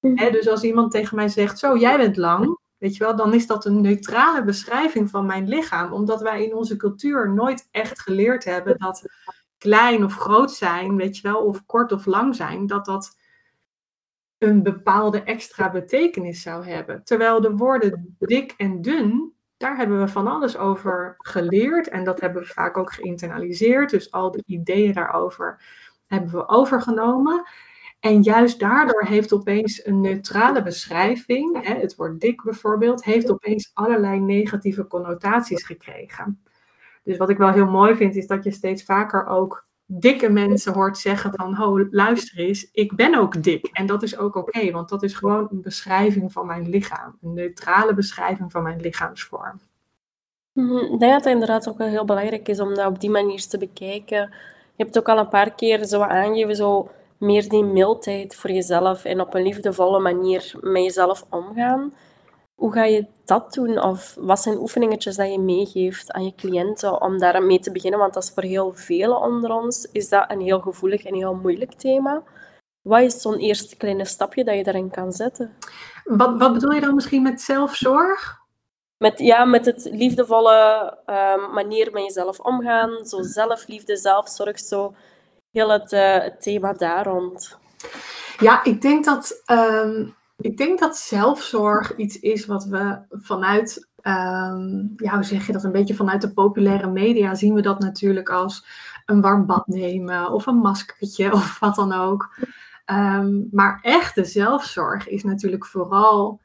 Hè, 0.00 0.30
dus 0.30 0.48
als 0.48 0.62
iemand 0.62 0.90
tegen 0.90 1.16
mij 1.16 1.28
zegt: 1.28 1.58
Zo, 1.58 1.76
jij 1.76 1.96
bent 1.96 2.16
lang, 2.16 2.58
weet 2.78 2.96
je 2.96 3.04
wel, 3.04 3.16
dan 3.16 3.34
is 3.34 3.46
dat 3.46 3.64
een 3.64 3.80
neutrale 3.80 4.44
beschrijving 4.44 5.10
van 5.10 5.26
mijn 5.26 5.48
lichaam. 5.48 5.92
Omdat 5.92 6.20
wij 6.20 6.44
in 6.44 6.54
onze 6.54 6.76
cultuur 6.76 7.32
nooit 7.32 7.68
echt 7.70 8.00
geleerd 8.00 8.44
hebben 8.44 8.78
dat 8.78 9.04
klein 9.58 10.04
of 10.04 10.14
groot 10.16 10.52
zijn, 10.52 10.96
weet 10.96 11.16
je 11.16 11.22
wel, 11.22 11.40
of 11.42 11.66
kort 11.66 11.92
of 11.92 12.06
lang 12.06 12.36
zijn, 12.36 12.66
dat 12.66 12.84
dat 12.84 13.16
een 14.40 14.62
bepaalde 14.62 15.22
extra 15.22 15.70
betekenis 15.70 16.42
zou 16.42 16.64
hebben. 16.66 17.04
Terwijl 17.04 17.40
de 17.40 17.56
woorden 17.56 18.16
dik 18.18 18.54
en 18.56 18.82
dun, 18.82 19.32
daar 19.56 19.76
hebben 19.76 20.00
we 20.00 20.08
van 20.08 20.26
alles 20.26 20.56
over 20.56 21.14
geleerd 21.18 21.88
en 21.88 22.04
dat 22.04 22.20
hebben 22.20 22.42
we 22.42 22.48
vaak 22.48 22.76
ook 22.76 22.92
geïnternaliseerd. 22.92 23.90
Dus 23.90 24.10
al 24.10 24.30
de 24.30 24.42
ideeën 24.46 24.92
daarover 24.92 25.62
hebben 26.06 26.30
we 26.30 26.48
overgenomen. 26.48 27.42
En 28.00 28.22
juist 28.22 28.58
daardoor 28.58 29.04
heeft 29.04 29.32
opeens 29.32 29.86
een 29.86 30.00
neutrale 30.00 30.62
beschrijving, 30.62 31.66
hè, 31.66 31.74
het 31.74 31.96
woord 31.96 32.20
dik 32.20 32.42
bijvoorbeeld, 32.42 33.04
heeft 33.04 33.30
opeens 33.30 33.70
allerlei 33.74 34.20
negatieve 34.20 34.86
connotaties 34.86 35.64
gekregen. 35.64 36.42
Dus 37.02 37.16
wat 37.16 37.30
ik 37.30 37.38
wel 37.38 37.52
heel 37.52 37.70
mooi 37.70 37.94
vind, 37.96 38.16
is 38.16 38.26
dat 38.26 38.44
je 38.44 38.50
steeds 38.50 38.84
vaker 38.84 39.26
ook 39.26 39.68
dikke 39.92 40.28
mensen 40.28 40.72
hoort 40.72 40.98
zeggen 40.98 41.32
van, 41.34 41.54
ho, 41.54 41.86
luister 41.90 42.38
eens, 42.38 42.68
ik 42.72 42.96
ben 42.96 43.14
ook 43.14 43.42
dik. 43.42 43.66
En 43.72 43.86
dat 43.86 44.02
is 44.02 44.18
ook 44.18 44.34
oké, 44.34 44.70
want 44.70 44.88
dat 44.88 45.02
is 45.02 45.14
gewoon 45.14 45.48
een 45.50 45.62
beschrijving 45.62 46.32
van 46.32 46.46
mijn 46.46 46.68
lichaam. 46.68 47.18
Een 47.22 47.32
neutrale 47.32 47.94
beschrijving 47.94 48.52
van 48.52 48.62
mijn 48.62 48.80
lichaamsvorm. 48.80 49.60
Mhm, 50.52 50.76
ik 50.76 50.98
denk 50.98 51.12
dat 51.12 51.24
het 51.24 51.32
inderdaad 51.32 51.68
ook 51.68 51.78
wel 51.78 51.88
heel 51.88 52.04
belangrijk 52.04 52.48
is 52.48 52.60
om 52.60 52.74
dat 52.74 52.86
op 52.86 53.00
die 53.00 53.10
manier 53.10 53.46
te 53.46 53.58
bekijken. 53.58 54.30
Je 54.76 54.84
hebt 54.84 54.98
ook 54.98 55.08
al 55.08 55.18
een 55.18 55.28
paar 55.28 55.54
keer 55.54 55.84
zo 55.84 56.00
aangegeven, 56.00 56.56
zo 56.56 56.88
meer 57.18 57.48
die 57.48 57.64
mildheid 57.64 58.34
voor 58.34 58.50
jezelf 58.50 59.04
en 59.04 59.20
op 59.20 59.34
een 59.34 59.42
liefdevolle 59.42 60.00
manier 60.00 60.52
met 60.60 60.82
jezelf 60.82 61.26
omgaan. 61.30 61.92
Hoe 62.60 62.72
ga 62.72 62.84
je 62.84 63.06
dat 63.24 63.52
doen? 63.52 63.82
Of 63.82 64.14
wat 64.18 64.40
zijn 64.40 64.58
oefeningetjes 64.58 65.16
dat 65.16 65.32
je 65.32 65.38
meegeeft 65.38 66.12
aan 66.12 66.24
je 66.24 66.34
cliënten 66.34 67.00
om 67.02 67.18
daar 67.18 67.42
mee 67.42 67.58
te 67.58 67.72
beginnen? 67.72 68.00
Want 68.00 68.14
dat 68.14 68.22
is 68.22 68.30
voor 68.34 68.42
heel 68.42 68.72
velen 68.74 69.20
onder 69.20 69.50
ons 69.50 69.88
is 69.92 70.08
dat 70.08 70.30
een 70.30 70.40
heel 70.40 70.60
gevoelig 70.60 71.04
en 71.04 71.14
heel 71.14 71.34
moeilijk 71.34 71.72
thema. 71.72 72.22
Wat 72.82 73.00
is 73.00 73.20
zo'n 73.20 73.38
eerste 73.38 73.76
kleine 73.76 74.04
stapje 74.04 74.44
dat 74.44 74.54
je 74.54 74.62
daarin 74.62 74.90
kan 74.90 75.12
zetten? 75.12 75.56
Wat, 76.04 76.38
wat 76.38 76.52
bedoel 76.52 76.70
je 76.70 76.80
dan 76.80 76.94
misschien 76.94 77.22
met 77.22 77.40
zelfzorg? 77.40 78.38
Met, 78.96 79.18
ja, 79.18 79.44
met 79.44 79.66
het 79.66 79.88
liefdevolle 79.92 80.98
uh, 81.06 81.52
manier 81.52 81.92
met 81.92 82.02
jezelf 82.02 82.40
omgaan. 82.40 83.06
Zo 83.06 83.22
zelfliefde, 83.22 83.96
zelfzorg, 83.96 84.58
zo 84.58 84.94
heel 85.50 85.68
het, 85.68 85.92
uh, 85.92 86.18
het 86.18 86.42
thema 86.42 86.72
daar 86.72 87.06
rond. 87.06 87.58
Ja, 88.38 88.64
ik 88.64 88.82
denk 88.82 89.04
dat 89.04 89.42
um, 89.46 90.18
ik 90.40 90.56
denk 90.56 90.78
dat 90.78 90.96
zelfzorg 90.96 91.96
iets 91.96 92.18
is 92.18 92.46
wat 92.46 92.64
we 92.64 92.98
vanuit, 93.10 93.88
um, 94.02 94.92
ja, 94.96 95.14
hoe 95.14 95.22
zeg 95.22 95.46
je 95.46 95.52
dat, 95.52 95.64
een 95.64 95.72
beetje 95.72 95.94
vanuit 95.94 96.20
de 96.20 96.32
populaire 96.32 96.90
media 96.90 97.34
zien 97.34 97.54
we 97.54 97.62
dat 97.62 97.78
natuurlijk 97.78 98.28
als 98.28 98.66
een 99.06 99.20
warm 99.20 99.46
bad 99.46 99.66
nemen 99.66 100.30
of 100.30 100.46
een 100.46 100.56
maskertje 100.56 101.32
of 101.40 101.58
wat 101.58 101.74
dan 101.74 101.92
ook. 101.92 102.36
Um, 102.86 103.48
maar 103.50 103.78
echte 103.82 104.24
zelfzorg 104.24 105.08
is 105.08 105.24
natuurlijk 105.24 105.66
vooral, 105.66 106.40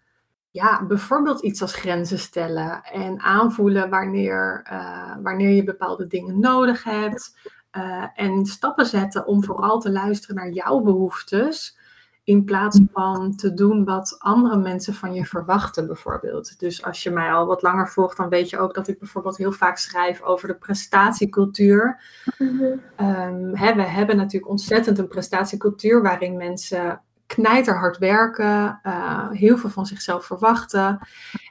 ja, 0.51 0.85
bijvoorbeeld 0.85 1.41
iets 1.41 1.61
als 1.61 1.75
grenzen 1.75 2.19
stellen 2.19 2.83
en 2.83 3.19
aanvoelen 3.19 3.89
wanneer, 3.89 4.67
uh, 4.71 5.15
wanneer 5.23 5.49
je 5.49 5.63
bepaalde 5.63 6.07
dingen 6.07 6.39
nodig 6.39 6.83
hebt. 6.83 7.37
Uh, 7.77 8.05
en 8.15 8.45
stappen 8.45 8.85
zetten 8.85 9.25
om 9.25 9.43
vooral 9.43 9.79
te 9.79 9.91
luisteren 9.91 10.35
naar 10.35 10.49
jouw 10.49 10.79
behoeftes. 10.79 11.77
In 12.25 12.43
plaats 12.43 12.79
van 12.91 13.35
te 13.35 13.53
doen 13.53 13.83
wat 13.83 14.15
andere 14.19 14.57
mensen 14.57 14.93
van 14.93 15.13
je 15.13 15.25
verwachten, 15.25 15.87
bijvoorbeeld. 15.87 16.59
Dus 16.59 16.83
als 16.83 17.03
je 17.03 17.11
mij 17.11 17.31
al 17.31 17.45
wat 17.45 17.61
langer 17.61 17.89
volgt, 17.89 18.17
dan 18.17 18.29
weet 18.29 18.49
je 18.49 18.59
ook 18.59 18.73
dat 18.73 18.87
ik 18.87 18.99
bijvoorbeeld 18.99 19.37
heel 19.37 19.51
vaak 19.51 19.77
schrijf 19.77 20.21
over 20.21 20.47
de 20.47 20.55
prestatiecultuur. 20.55 22.01
Mm 22.37 22.81
we 23.75 23.81
hebben 23.81 24.17
natuurlijk 24.17 24.51
ontzettend 24.51 24.97
een 24.97 25.07
prestatiecultuur 25.07 26.01
waarin 26.01 26.37
mensen 26.37 27.01
knijterhard 27.25 27.97
werken, 27.97 28.79
uh, 28.83 29.29
heel 29.31 29.57
veel 29.57 29.69
van 29.69 29.85
zichzelf 29.85 30.25
verwachten. 30.25 30.99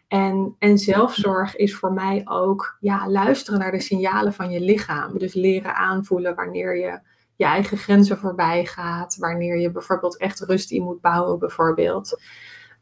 En, 0.09 0.57
en 0.59 0.79
zelfzorg 0.79 1.57
is 1.57 1.75
voor 1.75 1.93
mij 1.93 2.23
ook 2.25 2.77
ja, 2.81 3.09
luisteren 3.09 3.61
naar 3.61 3.71
de 3.71 3.81
signalen 3.81 4.33
van 4.33 4.51
je 4.51 4.61
lichaam. 4.61 5.19
Dus 5.19 5.35
leren 5.35 5.75
aanvoelen 5.75 6.35
wanneer 6.35 6.77
je 6.77 7.01
je 7.37 7.45
eigen 7.45 7.77
grenzen 7.77 8.19
voorbij 8.19 8.65
gaat. 8.65 9.17
Wanneer 9.17 9.59
je 9.59 9.71
bijvoorbeeld 9.71 10.19
echt 10.19 10.41
rust 10.41 10.71
in 10.71 10.83
moet 10.83 11.01
bouwen, 11.01 11.39
bijvoorbeeld. 11.39 12.21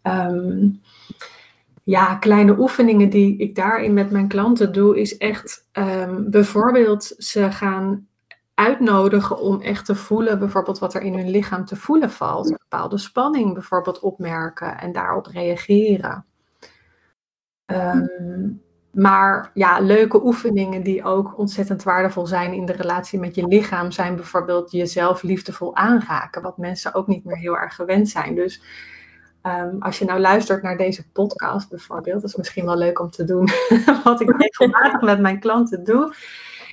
Ehm, 0.03 0.69
ja, 1.85 2.15
kleine 2.15 2.59
oefeningen 2.59 3.11
die 3.11 3.37
ik 3.37 3.55
daarin 3.55 3.95
met 3.95 4.11
mijn 4.11 4.29
klanten 4.29 4.73
doe, 4.73 5.01
is 5.01 5.17
echt 5.17 5.69
um, 5.73 6.31
bijvoorbeeld 6.31 7.15
ze 7.19 7.53
gaan 7.53 8.07
uitnodigen 8.55 9.41
om 9.41 9.61
echt 9.61 9.85
te 9.85 9.95
voelen, 9.95 10.39
bijvoorbeeld 10.39 10.79
wat 10.79 10.95
er 10.95 11.03
in 11.03 11.15
hun 11.15 11.31
lichaam 11.31 11.65
te 11.65 11.77
voelen 11.77 12.11
valt. 12.11 12.51
Een 12.51 12.59
bepaalde 12.69 12.99
spanning 12.99 13.53
bijvoorbeeld 13.53 14.01
opmerken 14.01 14.79
en 14.79 14.93
daarop 14.93 15.27
reageren. 15.27 16.25
Um, 17.67 18.63
maar 18.93 19.51
ja, 19.55 19.81
leuke 19.81 20.25
oefeningen 20.25 20.83
die 20.83 21.05
ook 21.05 21.39
ontzettend 21.39 21.83
waardevol 21.83 22.27
zijn 22.27 22.53
in 22.53 22.67
de 22.67 22.73
relatie 22.73 23.19
met 23.19 23.35
je 23.35 23.47
lichaam, 23.47 23.91
zijn 23.91 24.17
bijvoorbeeld 24.17 24.71
jezelf 24.71 25.23
liefdevol 25.23 25.77
aanraken, 25.77 26.43
wat 26.43 26.59
mensen 26.59 26.95
ook 26.95 27.07
niet 27.07 27.25
meer 27.25 27.37
heel 27.37 27.57
erg 27.57 27.75
gewend 27.75 28.09
zijn. 28.09 28.35
Dus 28.35 28.63
um, 29.43 29.77
als 29.83 29.99
je 29.99 30.05
nou 30.05 30.21
luistert 30.21 30.63
naar 30.63 30.77
deze 30.77 31.11
podcast 31.11 31.69
bijvoorbeeld, 31.69 32.21
dat 32.21 32.31
is 32.31 32.37
misschien 32.37 32.65
wel 32.65 32.77
leuk 32.77 33.01
om 33.01 33.11
te 33.11 33.25
doen, 33.25 33.49
wat 34.05 34.21
ik 34.21 34.37
regelmatig 34.43 35.01
met 35.01 35.21
mijn 35.21 35.41
klanten 35.41 35.85
doe, 35.85 36.15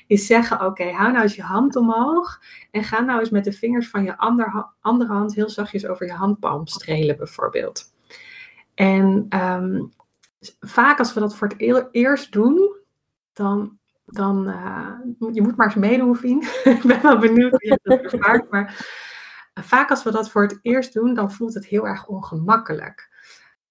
is 0.08 0.26
zeggen, 0.26 0.66
oké, 0.66 0.92
hou 0.92 1.12
nou 1.12 1.24
eens 1.24 1.36
je 1.36 1.42
hand 1.42 1.76
omhoog 1.76 2.42
en 2.72 2.84
ga 2.84 3.00
nou 3.00 3.20
eens 3.20 3.30
met 3.30 3.44
de 3.44 3.52
vingers 3.52 3.90
van 3.90 4.04
je 4.04 4.18
ander, 4.18 4.66
andere 4.82 5.14
hand 5.14 5.36
heel 5.36 5.50
zachtjes 5.50 5.88
over 5.88 6.06
je 6.06 6.14
handpalm 6.14 6.68
strelen 6.68 7.18
bijvoorbeeld. 7.18 7.84
En 8.76 9.26
um, 9.30 9.92
vaak 10.60 11.00
als 11.00 11.14
we 11.14 11.20
dat 11.20 11.36
voor 11.36 11.48
het 11.48 11.88
eerst 11.92 12.32
doen, 12.32 12.76
dan, 13.34 13.78
dan 14.06 14.50
uh, 14.50 15.34
je 15.34 15.42
moet 15.42 15.56
maar 15.56 15.68
eens 15.68 15.76
meedoen, 15.76 16.16
Fien. 16.16 16.42
ik 16.64 16.84
ben 16.84 17.02
wel 17.02 17.18
benieuwd 17.18 17.52
hoe 17.52 17.70
je 17.70 17.80
dat 17.84 18.00
ervaart. 18.00 18.52
Maar 18.52 18.86
vaak 19.54 19.90
als 19.90 20.04
we 20.04 20.12
dat 20.12 20.30
voor 20.30 20.42
het 20.42 20.60
eerst 20.62 20.94
doen, 20.94 21.14
dan 21.14 21.32
voelt 21.32 21.54
het 21.54 21.66
heel 21.66 21.88
erg 21.88 22.08
ongemakkelijk 22.08 23.10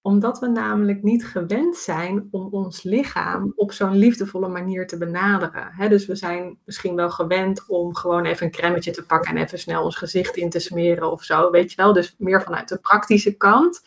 omdat 0.01 0.39
we 0.39 0.47
namelijk 0.47 1.03
niet 1.03 1.25
gewend 1.25 1.75
zijn 1.75 2.27
om 2.31 2.47
ons 2.51 2.83
lichaam 2.83 3.53
op 3.55 3.71
zo'n 3.71 3.95
liefdevolle 3.95 4.47
manier 4.47 4.87
te 4.87 4.97
benaderen. 4.97 5.89
dus 5.89 6.05
we 6.05 6.15
zijn 6.15 6.57
misschien 6.65 6.95
wel 6.95 7.09
gewend 7.09 7.63
om 7.67 7.95
gewoon 7.95 8.25
even 8.25 8.45
een 8.45 8.51
cremmetje 8.51 8.91
te 8.91 9.05
pakken 9.05 9.35
en 9.35 9.43
even 9.43 9.59
snel 9.59 9.83
ons 9.83 9.95
gezicht 9.95 10.35
in 10.35 10.49
te 10.49 10.59
smeren 10.59 11.11
of 11.11 11.23
zo, 11.23 11.51
weet 11.51 11.69
je 11.69 11.75
wel. 11.75 11.93
Dus 11.93 12.15
meer 12.17 12.41
vanuit 12.41 12.69
de 12.69 12.77
praktische 12.77 13.37
kant. 13.37 13.81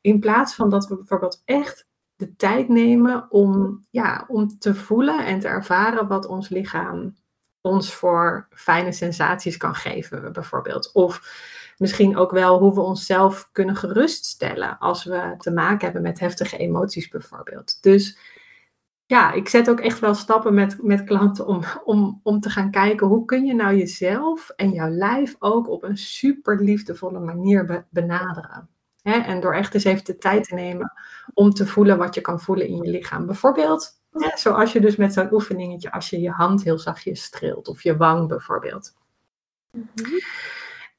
In 0.00 0.20
plaats 0.20 0.54
van 0.54 0.70
dat 0.70 0.86
we 0.86 0.96
bijvoorbeeld 0.96 1.42
echt 1.44 1.86
de 2.18 2.36
tijd 2.36 2.68
nemen 2.68 3.30
om, 3.30 3.80
ja, 3.90 4.24
om 4.28 4.58
te 4.58 4.74
voelen 4.74 5.26
en 5.26 5.40
te 5.40 5.48
ervaren 5.48 6.08
wat 6.08 6.26
ons 6.26 6.48
lichaam 6.48 7.14
ons 7.60 7.94
voor 7.94 8.48
fijne 8.50 8.92
sensaties 8.92 9.56
kan 9.56 9.74
geven, 9.74 10.32
bijvoorbeeld. 10.32 10.92
Of 10.92 11.22
misschien 11.76 12.16
ook 12.16 12.30
wel 12.30 12.58
hoe 12.58 12.74
we 12.74 12.80
onszelf 12.80 13.48
kunnen 13.52 13.76
geruststellen 13.76 14.78
als 14.78 15.04
we 15.04 15.34
te 15.38 15.50
maken 15.50 15.84
hebben 15.84 16.02
met 16.02 16.18
heftige 16.18 16.56
emoties 16.56 17.08
bijvoorbeeld. 17.08 17.82
Dus 17.82 18.18
ja, 19.06 19.32
ik 19.32 19.48
zet 19.48 19.70
ook 19.70 19.80
echt 19.80 19.98
wel 19.98 20.14
stappen 20.14 20.54
met, 20.54 20.82
met 20.82 21.04
klanten 21.04 21.46
om, 21.46 21.62
om, 21.84 22.20
om 22.22 22.40
te 22.40 22.50
gaan 22.50 22.70
kijken 22.70 23.06
hoe 23.06 23.24
kun 23.24 23.44
je 23.44 23.54
nou 23.54 23.76
jezelf 23.76 24.48
en 24.48 24.70
jouw 24.70 24.90
lijf 24.90 25.36
ook 25.38 25.68
op 25.68 25.82
een 25.82 25.96
super 25.96 26.62
liefdevolle 26.62 27.20
manier 27.20 27.86
benaderen. 27.90 28.68
En 29.14 29.40
door 29.40 29.54
echt 29.54 29.74
eens 29.74 29.84
even 29.84 30.04
de 30.04 30.18
tijd 30.18 30.48
te 30.48 30.54
nemen 30.54 30.92
om 31.34 31.50
te 31.50 31.66
voelen 31.66 31.98
wat 31.98 32.14
je 32.14 32.20
kan 32.20 32.40
voelen 32.40 32.66
in 32.66 32.76
je 32.76 32.90
lichaam. 32.90 33.26
Bijvoorbeeld, 33.26 33.90
zoals 34.34 34.72
je 34.72 34.80
dus 34.80 34.96
met 34.96 35.12
zo'n 35.12 35.32
oefeningetje, 35.32 35.92
als 35.92 36.10
je 36.10 36.20
je 36.20 36.30
hand 36.30 36.62
heel 36.62 36.78
zachtjes 36.78 37.22
streelt 37.22 37.68
of 37.68 37.82
je 37.82 37.96
wang 37.96 38.28
bijvoorbeeld. 38.28 38.96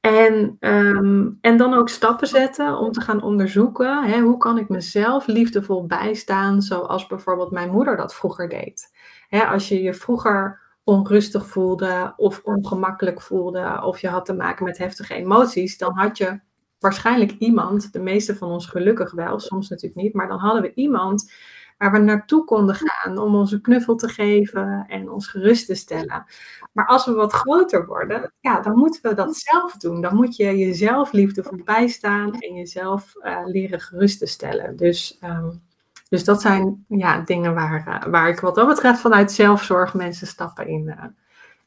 En, 0.00 0.56
ehm, 0.60 1.28
en 1.40 1.56
dan 1.56 1.74
ook 1.74 1.88
stappen 1.88 2.28
zetten 2.28 2.78
om 2.78 2.92
te 2.92 3.00
gaan 3.00 3.22
onderzoeken, 3.22 4.04
hè, 4.04 4.20
hoe 4.20 4.36
kan 4.36 4.58
ik 4.58 4.68
mezelf 4.68 5.26
liefdevol 5.26 5.86
bijstaan, 5.86 6.62
zoals 6.62 7.06
bijvoorbeeld 7.06 7.50
mijn 7.50 7.70
moeder 7.70 7.96
dat 7.96 8.14
vroeger 8.14 8.48
deed. 8.48 8.90
Hè, 9.28 9.44
als 9.44 9.68
je 9.68 9.82
je 9.82 9.94
vroeger 9.94 10.60
onrustig 10.84 11.46
voelde 11.46 12.14
of 12.16 12.40
ongemakkelijk 12.44 13.20
voelde 13.20 13.80
of 13.82 13.98
je 13.98 14.08
had 14.08 14.24
te 14.24 14.34
maken 14.34 14.64
met 14.64 14.78
heftige 14.78 15.14
emoties, 15.14 15.78
dan 15.78 15.98
had 15.98 16.18
je 16.18 16.40
waarschijnlijk 16.80 17.32
iemand, 17.38 17.92
de 17.92 18.00
meeste 18.00 18.36
van 18.36 18.50
ons 18.50 18.66
gelukkig 18.66 19.12
wel, 19.12 19.40
soms 19.40 19.68
natuurlijk 19.68 20.02
niet, 20.02 20.14
maar 20.14 20.28
dan 20.28 20.38
hadden 20.38 20.62
we 20.62 20.74
iemand 20.74 21.32
waar 21.80 21.92
we 21.92 21.98
naartoe 21.98 22.44
konden 22.44 22.74
gaan 22.74 23.18
om 23.18 23.34
onze 23.34 23.60
knuffel 23.60 23.94
te 23.94 24.08
geven 24.08 24.84
en 24.88 25.10
ons 25.10 25.26
gerust 25.26 25.66
te 25.66 25.74
stellen. 25.74 26.24
Maar 26.72 26.86
als 26.86 27.06
we 27.06 27.12
wat 27.12 27.32
groter 27.32 27.86
worden, 27.86 28.32
ja, 28.40 28.60
dan 28.60 28.78
moeten 28.78 29.02
we 29.02 29.14
dat 29.14 29.36
zelf 29.36 29.76
doen. 29.76 30.00
Dan 30.00 30.14
moet 30.14 30.36
je 30.36 30.58
jezelf 30.58 31.12
liefdevol 31.12 31.58
bijstaan 31.64 32.32
en 32.32 32.54
jezelf 32.54 33.12
uh, 33.22 33.40
leren 33.44 33.80
gerust 33.80 34.18
te 34.18 34.26
stellen. 34.26 34.76
Dus, 34.76 35.18
um, 35.24 35.62
dus 36.08 36.24
dat 36.24 36.40
zijn 36.40 36.84
ja, 36.88 37.20
dingen 37.20 37.54
waar, 37.54 37.88
uh, 37.88 38.12
waar 38.12 38.28
ik 38.28 38.40
wat 38.40 38.54
dat 38.54 38.68
betreft 38.68 39.00
vanuit 39.00 39.32
zelfzorg 39.32 39.94
mensen 39.94 40.26
stappen 40.26 40.66
in, 40.66 40.86
uh, 40.86 41.04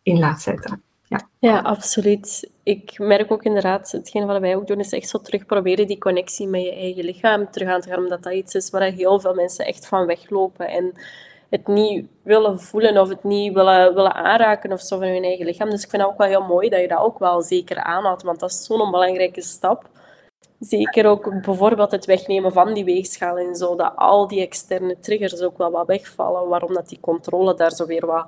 in 0.04 0.20
laat 0.20 0.42
zetten. 0.42 0.84
Ja. 1.40 1.60
absoluut. 1.60 2.50
Ik 2.64 3.00
merk 3.00 3.32
ook 3.32 3.44
inderdaad, 3.44 3.92
hetgeen 3.92 4.26
wat 4.26 4.40
wij 4.40 4.56
ook 4.56 4.68
doen, 4.68 4.80
is 4.80 4.92
echt 4.92 5.10
zo 5.10 5.22
terug 5.22 5.46
proberen 5.46 5.88
die 5.88 5.98
connectie 5.98 6.48
met 6.48 6.62
je 6.62 6.72
eigen 6.72 7.04
lichaam 7.04 7.52
terug 7.52 7.70
aan 7.70 7.82
te 7.82 7.90
gaan, 7.90 8.04
omdat 8.04 8.24
dat 8.24 8.34
iets 8.34 8.56
is 8.56 8.70
waar 8.70 8.82
heel 8.82 9.20
veel 9.20 9.34
mensen 9.34 9.66
echt 9.66 9.88
van 9.88 10.06
weglopen 10.06 10.68
en 10.68 10.94
het 11.50 11.68
niet 11.68 12.08
willen 12.24 12.60
voelen 12.60 12.98
of 12.98 13.10
het 13.10 13.24
niet 13.24 13.54
willen, 13.54 13.94
willen 13.94 14.14
aanraken 14.14 14.72
of 14.72 14.82
zo 14.82 14.98
van 14.98 15.08
hun 15.08 15.24
eigen 15.24 15.46
lichaam. 15.46 15.70
Dus 15.70 15.84
ik 15.84 15.90
vind 15.90 16.02
het 16.02 16.12
ook 16.12 16.18
wel 16.18 16.28
heel 16.28 16.44
mooi 16.44 16.70
dat 16.70 16.82
je 16.82 16.88
dat 16.88 17.00
ook 17.00 17.20
wel 17.20 17.42
zeker 17.42 17.78
aanhoudt, 17.78 18.24
want 18.24 18.40
dat 18.40 18.50
is 18.50 18.66
zo'n 18.66 18.92
belangrijke 18.92 19.42
stap. 19.42 19.90
Zeker 20.60 21.06
ook 21.06 21.42
bijvoorbeeld 21.42 21.92
het 21.92 22.06
wegnemen 22.06 22.52
van 22.52 22.74
die 22.74 22.84
weegschaal 22.84 23.38
en 23.38 23.56
zo, 23.56 23.76
dat 23.76 23.94
al 23.96 24.28
die 24.28 24.42
externe 24.42 25.00
triggers 25.00 25.42
ook 25.42 25.58
wel 25.58 25.72
wat 25.72 25.88
wegvallen, 25.88 26.48
waarom 26.48 26.74
dat 26.74 26.90
die 26.90 27.00
controle 27.00 27.54
daar 27.54 27.72
zo 27.72 27.86
weer 27.86 28.06
wat 28.06 28.26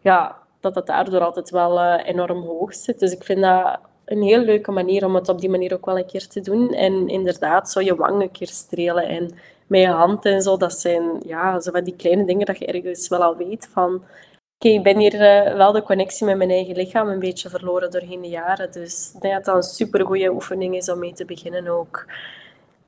ja, 0.00 0.36
dat 0.60 0.74
dat 0.74 0.86
daardoor 0.86 1.20
altijd 1.20 1.50
wel 1.50 1.78
uh, 1.78 2.06
enorm 2.06 2.42
hoog 2.42 2.74
zit. 2.74 2.98
Dus 2.98 3.12
ik 3.12 3.24
vind 3.24 3.40
dat 3.40 3.78
een 4.04 4.22
heel 4.22 4.40
leuke 4.40 4.70
manier 4.70 5.04
om 5.04 5.14
het 5.14 5.28
op 5.28 5.40
die 5.40 5.50
manier 5.50 5.74
ook 5.74 5.86
wel 5.86 5.98
een 5.98 6.06
keer 6.06 6.26
te 6.26 6.40
doen. 6.40 6.74
En 6.74 7.08
inderdaad, 7.08 7.70
zo 7.70 7.80
je 7.80 7.96
wang 7.96 8.22
een 8.22 8.30
keer 8.30 8.46
strelen 8.46 9.08
en 9.08 9.30
met 9.66 9.80
je 9.80 9.86
hand 9.86 10.24
en 10.24 10.42
zo. 10.42 10.56
Dat 10.56 10.72
zijn 10.72 11.20
ja, 11.26 11.60
zo 11.60 11.82
die 11.82 11.96
kleine 11.96 12.24
dingen 12.24 12.46
dat 12.46 12.58
je 12.58 12.66
ergens 12.66 13.08
wel 13.08 13.22
al 13.22 13.36
weet 13.36 13.68
van... 13.72 14.02
Oké, 14.60 14.72
ik 14.72 14.82
ben 14.82 14.98
hier 14.98 15.14
uh, 15.14 15.56
wel 15.56 15.72
de 15.72 15.82
connectie 15.82 16.26
met 16.26 16.36
mijn 16.36 16.50
eigen 16.50 16.76
lichaam 16.76 17.08
een 17.08 17.18
beetje 17.18 17.48
verloren 17.48 17.90
doorheen 17.90 18.22
de 18.22 18.28
jaren. 18.28 18.72
Dus 18.72 19.12
ik 19.14 19.20
denk 19.20 19.34
dat 19.34 19.44
dat 19.44 19.56
een 19.56 19.62
supergoeie 19.62 20.32
oefening 20.32 20.76
is 20.76 20.88
om 20.88 20.98
mee 20.98 21.12
te 21.12 21.24
beginnen 21.24 21.68
ook. 21.68 22.06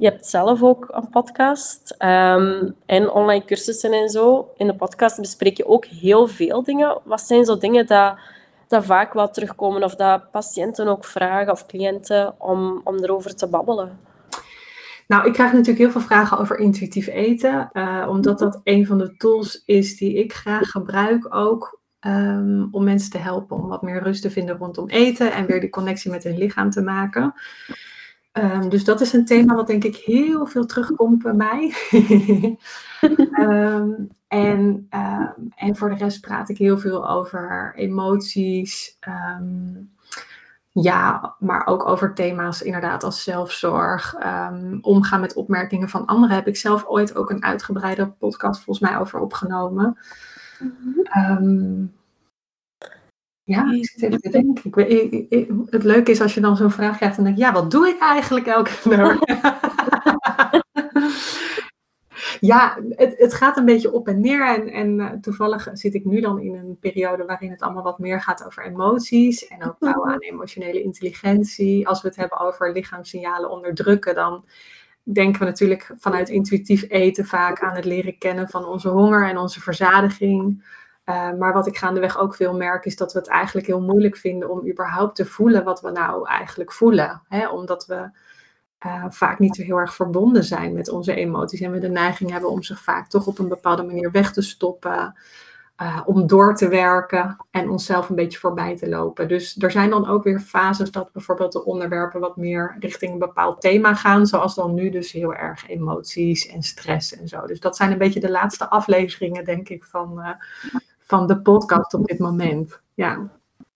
Je 0.00 0.06
hebt 0.06 0.26
zelf 0.26 0.62
ook 0.62 0.88
een 0.90 1.08
podcast 1.08 1.94
um, 1.98 2.74
en 2.86 3.10
online 3.10 3.44
cursussen 3.44 3.92
en 3.92 4.08
zo. 4.08 4.50
In 4.56 4.66
de 4.66 4.74
podcast 4.74 5.20
bespreek 5.20 5.56
je 5.56 5.66
ook 5.66 5.84
heel 5.84 6.26
veel 6.26 6.62
dingen. 6.62 7.00
Wat 7.04 7.20
zijn 7.20 7.44
zo 7.44 7.58
dingen 7.58 7.86
dat, 7.86 8.18
dat 8.68 8.84
vaak 8.84 9.12
wel 9.12 9.30
terugkomen 9.30 9.82
of 9.82 9.94
dat 9.94 10.30
patiënten 10.30 10.88
ook 10.88 11.04
vragen 11.04 11.52
of 11.52 11.66
cliënten 11.66 12.34
om, 12.38 12.80
om 12.84 12.96
erover 12.98 13.36
te 13.36 13.48
babbelen? 13.48 13.98
Nou, 15.06 15.26
ik 15.26 15.32
krijg 15.32 15.52
natuurlijk 15.52 15.78
heel 15.78 15.90
veel 15.90 16.00
vragen 16.00 16.38
over 16.38 16.58
intuïtief 16.58 17.06
eten, 17.06 17.70
uh, 17.72 18.06
omdat 18.08 18.38
dat 18.38 18.60
een 18.64 18.86
van 18.86 18.98
de 18.98 19.16
tools 19.16 19.62
is 19.64 19.96
die 19.96 20.14
ik 20.14 20.32
graag 20.32 20.70
gebruik 20.70 21.34
ook 21.34 21.80
um, 22.00 22.68
om 22.70 22.84
mensen 22.84 23.10
te 23.10 23.18
helpen 23.18 23.56
om 23.56 23.68
wat 23.68 23.82
meer 23.82 24.02
rust 24.02 24.22
te 24.22 24.30
vinden 24.30 24.56
rondom 24.56 24.88
eten 24.88 25.32
en 25.32 25.46
weer 25.46 25.60
die 25.60 25.70
connectie 25.70 26.10
met 26.10 26.24
hun 26.24 26.38
lichaam 26.38 26.70
te 26.70 26.82
maken. 26.82 27.34
Um, 28.40 28.68
dus 28.68 28.85
dat 28.85 29.00
is 29.00 29.12
een 29.12 29.24
thema 29.24 29.55
wat 29.55 29.66
denk 29.66 29.85
ik 29.85 29.96
heel 29.96 30.46
veel 30.46 30.66
terugkomt 30.66 31.22
bij 31.22 31.33
mij. 31.33 31.74
um, 33.40 34.09
en, 34.29 34.88
um, 34.90 35.53
en 35.55 35.76
voor 35.76 35.88
de 35.88 35.96
rest 35.96 36.20
praat 36.20 36.48
ik 36.48 36.59
heel 36.59 36.79
veel 36.79 37.09
over 37.09 37.72
emoties. 37.76 38.98
ja, 40.72 41.35
maar 41.38 41.66
ook 41.66 41.88
over 41.88 42.14
thema's 42.14 42.62
inderdaad 42.62 43.05
als 43.05 43.22
zelfzorg. 43.22 44.14
omgaan 44.81 45.20
met 45.20 45.35
opmerkingen 45.35 45.88
van 45.88 46.07
anderen 46.07 46.37
heb 46.37 46.46
ik 46.46 46.57
zelf 46.57 46.85
ooit 46.87 47.14
ook 47.14 47.31
een 47.31 47.44
uitgebreide 47.44 48.11
podcast 48.11 48.64
volgens 48.64 48.90
mij 48.90 48.98
over 48.98 49.18
opgenomen. 49.18 49.98
Mm 50.59 51.98
ja, 53.50 53.72
ik 53.72 53.88
zit 53.88 54.02
even 54.02 54.20
te 54.20 54.28
denken. 54.28 54.88
Ik, 55.28 55.48
het 55.70 55.84
leuke 55.84 56.10
is 56.10 56.20
als 56.20 56.34
je 56.34 56.40
dan 56.40 56.56
zo'n 56.56 56.70
vraag 56.70 56.96
krijgt 56.96 57.18
en 57.18 57.24
denk 57.24 57.36
ja, 57.36 57.52
wat 57.52 57.70
doe 57.70 57.88
ik 57.88 57.98
eigenlijk 57.98 58.46
elke 58.46 58.70
dag? 58.96 59.18
ja, 62.40 62.78
het, 62.88 63.14
het, 63.18 63.34
gaat 63.34 63.56
een 63.56 63.64
beetje 63.64 63.92
op 63.92 64.08
en 64.08 64.20
neer. 64.20 64.46
En, 64.46 64.68
en 64.68 64.98
uh, 64.98 65.12
toevallig 65.20 65.68
zit 65.72 65.94
ik 65.94 66.04
nu 66.04 66.20
dan 66.20 66.40
in 66.40 66.54
een 66.54 66.76
periode 66.80 67.24
waarin 67.24 67.50
het 67.50 67.62
allemaal 67.62 67.82
wat 67.82 67.98
meer 67.98 68.20
gaat 68.20 68.46
over 68.46 68.64
emoties. 68.64 69.48
En 69.48 69.64
ook 69.64 69.78
bouwen 69.78 70.10
aan 70.10 70.20
emotionele 70.20 70.82
intelligentie. 70.82 71.88
Als 71.88 72.02
we 72.02 72.08
het 72.08 72.16
hebben 72.16 72.40
over 72.40 72.72
lichaamssignalen 72.72 73.50
onderdrukken, 73.50 74.14
dan 74.14 74.44
denken 75.02 75.40
we 75.40 75.46
natuurlijk 75.46 75.90
vanuit 75.98 76.28
intuïtief 76.28 76.84
eten 76.88 77.26
vaak 77.26 77.60
aan 77.60 77.76
het 77.76 77.84
leren 77.84 78.18
kennen 78.18 78.48
van 78.48 78.64
onze 78.64 78.88
honger 78.88 79.28
en 79.28 79.38
onze 79.38 79.60
verzadiging. 79.60 80.64
Uh, 81.11 81.33
maar 81.38 81.53
wat 81.53 81.66
ik 81.66 81.77
gaandeweg 81.77 82.18
ook 82.18 82.35
veel 82.35 82.57
merk, 82.57 82.85
is 82.85 82.96
dat 82.96 83.12
we 83.12 83.18
het 83.18 83.29
eigenlijk 83.29 83.66
heel 83.66 83.81
moeilijk 83.81 84.16
vinden 84.16 84.51
om 84.51 84.68
überhaupt 84.68 85.16
te 85.16 85.27
voelen 85.27 85.64
wat 85.64 85.81
we 85.81 85.90
nou 85.90 86.29
eigenlijk 86.29 86.73
voelen. 86.73 87.23
Hè? 87.29 87.49
Omdat 87.49 87.87
we 87.87 88.11
uh, 88.87 89.05
vaak 89.09 89.38
niet 89.38 89.57
heel 89.57 89.77
erg 89.77 89.94
verbonden 89.94 90.44
zijn 90.44 90.73
met 90.73 90.88
onze 90.88 91.14
emoties. 91.14 91.61
En 91.61 91.70
we 91.70 91.79
de 91.79 91.88
neiging 91.88 92.31
hebben 92.31 92.51
om 92.51 92.62
zich 92.62 92.81
vaak 92.81 93.09
toch 93.09 93.27
op 93.27 93.38
een 93.38 93.49
bepaalde 93.49 93.83
manier 93.83 94.11
weg 94.11 94.33
te 94.33 94.42
stoppen. 94.42 95.14
Uh, 95.83 96.01
om 96.05 96.27
door 96.27 96.55
te 96.55 96.68
werken 96.68 97.37
en 97.51 97.68
onszelf 97.68 98.09
een 98.09 98.16
beetje 98.16 98.38
voorbij 98.38 98.77
te 98.77 98.88
lopen. 98.88 99.29
Dus 99.29 99.57
er 99.59 99.70
zijn 99.70 99.90
dan 99.90 100.09
ook 100.09 100.25
weer 100.25 100.40
fases 100.40 100.90
dat 100.90 101.12
bijvoorbeeld 101.12 101.53
de 101.53 101.64
onderwerpen 101.64 102.20
wat 102.20 102.37
meer 102.37 102.77
richting 102.81 103.12
een 103.12 103.18
bepaald 103.18 103.61
thema 103.61 103.94
gaan. 103.94 104.27
Zoals 104.27 104.55
dan 104.55 104.75
nu 104.75 104.90
dus 104.90 105.12
heel 105.12 105.35
erg 105.35 105.68
emoties 105.68 106.46
en 106.46 106.62
stress 106.62 107.16
en 107.16 107.29
zo. 107.29 107.46
Dus 107.46 107.61
dat 107.61 107.77
zijn 107.77 107.92
een 107.92 107.99
beetje 107.99 108.20
de 108.20 108.31
laatste 108.31 108.68
afleveringen, 108.68 109.44
denk 109.44 109.68
ik, 109.68 109.85
van, 109.85 110.37
van 111.11 111.27
de 111.27 111.40
podcast 111.40 111.94
op 111.94 112.05
dit 112.05 112.18
moment. 112.18 112.81
Ja, 112.94 113.29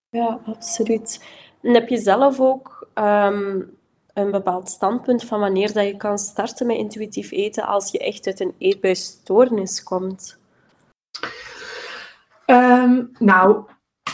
ja 0.09 0.39
absoluut. 0.45 1.25
En 1.61 1.73
heb 1.73 1.89
je 1.89 1.97
zelf 1.97 2.39
ook 2.39 2.87
ehm, 2.93 3.61
een 4.13 4.31
bepaald 4.31 4.69
standpunt 4.69 5.23
van 5.23 5.39
wanneer 5.39 5.73
dat 5.73 5.85
je 5.85 5.97
kan 5.97 6.17
starten 6.17 6.67
met 6.67 6.77
intuïtief 6.77 7.31
eten 7.31 7.63
als 7.63 7.91
je 7.91 7.99
echt 7.99 8.27
uit 8.27 8.39
een 8.39 8.55
eetbuisstoornis 8.57 9.83
komt? 9.83 10.39
Um, 12.45 13.11
nou, 13.19 13.63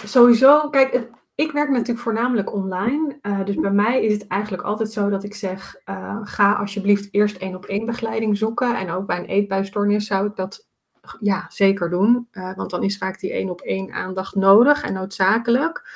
sowieso, 0.05 0.69
kijk, 0.69 1.09
ik 1.35 1.51
werk 1.51 1.69
natuurlijk 1.69 1.99
voornamelijk 1.99 2.53
online. 2.53 3.19
Uh, 3.21 3.45
dus 3.45 3.55
bij 3.55 3.71
mij 3.71 4.03
is 4.05 4.13
het 4.13 4.27
eigenlijk 4.27 4.63
altijd 4.63 4.91
zo 4.91 5.09
dat 5.09 5.23
ik 5.23 5.35
zeg: 5.35 5.75
uh, 5.85 6.19
ga 6.23 6.53
alsjeblieft 6.53 7.07
eerst 7.11 7.37
één 7.37 7.55
op 7.55 7.65
één 7.65 7.85
begeleiding 7.85 8.37
zoeken. 8.37 8.75
En 8.75 8.91
ook 8.91 9.05
bij 9.05 9.17
een 9.17 9.25
eetbuisstoornis 9.25 10.05
zou 10.05 10.27
ik 10.27 10.35
dat 10.35 10.69
ja, 11.19 11.45
zeker 11.49 11.89
doen. 11.89 12.27
Uh, 12.31 12.55
want 12.55 12.69
dan 12.69 12.83
is 12.83 12.97
vaak 12.97 13.19
die 13.19 13.31
één 13.31 13.49
op 13.49 13.61
één 13.61 13.91
aandacht 13.91 14.35
nodig 14.35 14.83
en 14.83 14.93
noodzakelijk. 14.93 15.89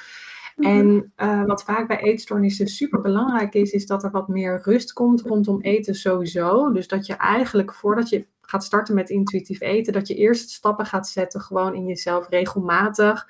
Mhm. 0.56 0.70
En 0.70 1.46
wat 1.48 1.64
vaak 1.64 1.88
bij 1.88 2.00
eetstoornissen 2.00 2.68
super 2.68 3.02
belangrijk 3.02 3.54
is, 3.54 3.72
is 3.72 3.86
dat 3.86 4.04
er 4.04 4.12
wat 4.12 4.28
meer 4.28 4.62
rust 4.64 4.94
komt 4.94 5.22
rondom 5.22 5.62
eten 5.62 5.96
sowieso. 5.96 6.72
Dus 6.72 6.88
dat 6.88 7.06
je 7.06 7.14
eigenlijk 7.14 7.74
voordat 7.74 8.10
je 8.10 8.28
gaat 8.42 8.64
starten 8.64 8.96
met 8.96 9.10
intuïtief 9.10 9.62
eten, 9.62 9.94
dat 9.94 10.08
je 10.08 10.16
eerst 10.16 10.50
stappen 10.50 10.86
gaat 10.86 11.08
zetten 11.08 11.42
gewoon 11.42 11.76
in 11.76 11.86
jezelf 11.86 12.30
regelmatig 12.30 13.28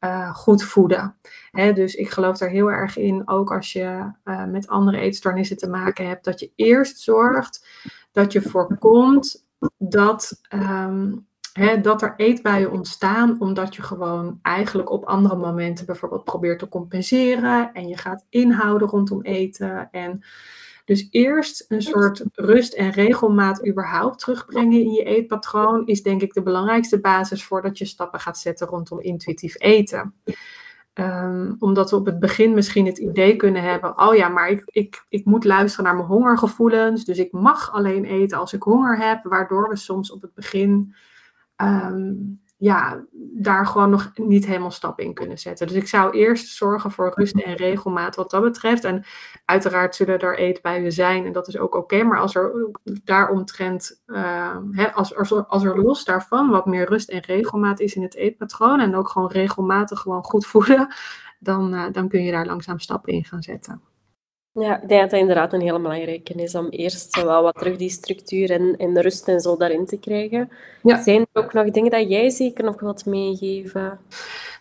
uh, 0.00 0.34
goed 0.34 0.62
voeden. 0.62 1.16
dus 1.74 1.94
ik 1.94 2.10
geloof 2.10 2.40
er 2.40 2.50
heel 2.50 2.70
erg 2.70 2.96
in, 2.96 3.28
ook 3.28 3.52
als 3.52 3.72
je 3.72 4.12
uh, 4.24 4.44
met 4.44 4.68
andere 4.68 4.98
eetstoornissen 4.98 5.56
te 5.56 5.68
maken 5.68 6.08
hebt, 6.08 6.24
dat 6.24 6.40
je 6.40 6.52
eerst 6.56 6.98
zorgt 6.98 7.66
dat 8.12 8.32
je 8.32 8.42
voorkomt 8.42 9.48
dat, 9.78 10.40
um, 10.54 11.26
dat 11.82 12.02
er 12.02 12.14
eetbuien 12.16 12.70
ontstaan, 12.70 13.40
omdat 13.40 13.74
je 13.74 13.82
gewoon 13.82 14.38
eigenlijk 14.42 14.90
op 14.90 15.04
andere 15.04 15.36
momenten 15.36 15.86
bijvoorbeeld 15.86 16.24
probeert 16.24 16.58
te 16.58 16.68
compenseren 16.68 17.72
en 17.72 17.88
je 17.88 17.96
gaat 17.96 18.26
inhouden 18.28 18.88
rondom 18.88 19.22
eten 19.22 19.88
en 19.90 20.24
dus 20.90 21.08
eerst 21.10 21.64
een 21.68 21.82
soort 21.82 22.24
rust 22.34 22.72
en 22.72 22.90
regelmaat 22.90 23.66
überhaupt 23.66 24.18
terugbrengen 24.18 24.80
in 24.80 24.90
je 24.90 25.04
eetpatroon 25.04 25.86
is 25.86 26.02
denk 26.02 26.22
ik 26.22 26.32
de 26.32 26.42
belangrijkste 26.42 27.00
basis 27.00 27.44
voordat 27.44 27.78
je 27.78 27.84
stappen 27.84 28.20
gaat 28.20 28.38
zetten 28.38 28.66
rondom 28.66 29.00
intuïtief 29.00 29.54
eten. 29.58 30.14
Um, 30.94 31.56
omdat 31.58 31.90
we 31.90 31.96
op 31.96 32.06
het 32.06 32.20
begin 32.20 32.54
misschien 32.54 32.86
het 32.86 32.98
idee 32.98 33.36
kunnen 33.36 33.62
hebben: 33.62 33.98
oh 33.98 34.14
ja, 34.14 34.28
maar 34.28 34.50
ik, 34.50 34.62
ik, 34.66 35.04
ik 35.08 35.24
moet 35.24 35.44
luisteren 35.44 35.84
naar 35.84 35.94
mijn 35.94 36.06
hongergevoelens. 36.06 37.04
Dus 37.04 37.18
ik 37.18 37.32
mag 37.32 37.72
alleen 37.72 38.04
eten 38.04 38.38
als 38.38 38.52
ik 38.52 38.62
honger 38.62 38.98
heb. 38.98 39.24
Waardoor 39.24 39.68
we 39.68 39.76
soms 39.76 40.12
op 40.12 40.22
het 40.22 40.34
begin 40.34 40.94
um, 41.56 42.40
ja, 42.60 43.04
daar 43.32 43.66
gewoon 43.66 43.90
nog 43.90 44.10
niet 44.14 44.46
helemaal 44.46 44.70
stap 44.70 45.00
in 45.00 45.14
kunnen 45.14 45.38
zetten. 45.38 45.66
Dus 45.66 45.76
ik 45.76 45.88
zou 45.88 46.12
eerst 46.12 46.56
zorgen 46.56 46.90
voor 46.90 47.12
rust 47.14 47.40
en 47.40 47.54
regelmaat 47.54 48.16
wat 48.16 48.30
dat 48.30 48.42
betreft. 48.42 48.84
En 48.84 49.04
uiteraard 49.44 49.94
zullen 49.94 50.18
er 50.18 50.38
eetbuien 50.38 50.92
zijn 50.92 51.26
en 51.26 51.32
dat 51.32 51.48
is 51.48 51.58
ook 51.58 51.74
oké. 51.74 52.02
maar 52.02 52.18
als 52.18 52.34
er 52.34 52.52
daaromtrent, 52.84 54.02
uh, 54.06 54.56
hè, 54.70 54.92
als, 54.92 55.16
als, 55.48 55.64
er, 55.64 55.82
los 55.82 56.04
daarvan 56.04 56.50
wat 56.50 56.66
meer 56.66 56.88
rust 56.88 57.08
en 57.08 57.20
regelmaat 57.20 57.80
is 57.80 57.94
in 57.94 58.02
het 58.02 58.14
eetpatroon 58.14 58.80
en 58.80 58.94
ook 58.94 59.08
gewoon 59.08 59.30
regelmatig 59.30 60.00
gewoon 60.00 60.24
goed 60.24 60.46
voeden, 60.46 60.94
dan, 61.38 61.74
uh, 61.74 61.84
dan 61.92 62.08
kun 62.08 62.22
je 62.22 62.30
daar 62.30 62.46
langzaam 62.46 62.78
stappen 62.78 63.12
in 63.12 63.24
gaan 63.24 63.42
zetten. 63.42 63.89
Ja, 64.52 64.82
ik 64.82 64.88
denk 64.88 65.00
dat 65.00 65.10
dat 65.10 65.20
inderdaad 65.20 65.52
een 65.52 65.60
hele 65.60 65.80
belangrijke 65.80 66.32
is 66.32 66.54
om 66.54 66.68
eerst 66.68 67.22
wel 67.22 67.42
wat 67.42 67.58
terug 67.58 67.76
die 67.76 67.90
structuur 67.90 68.50
en, 68.50 68.76
en 68.76 68.94
de 68.94 69.00
rust 69.00 69.28
en 69.28 69.40
zo 69.40 69.56
daarin 69.56 69.86
te 69.86 69.98
krijgen. 69.98 70.50
Ja. 70.82 71.02
Zijn 71.02 71.26
er 71.32 71.42
ook 71.42 71.52
nog 71.52 71.70
dingen 71.70 71.90
dat 71.90 72.08
jij 72.08 72.30
zeker 72.30 72.64
nog 72.64 72.80
wilt 72.80 73.06
meegeven? 73.06 73.98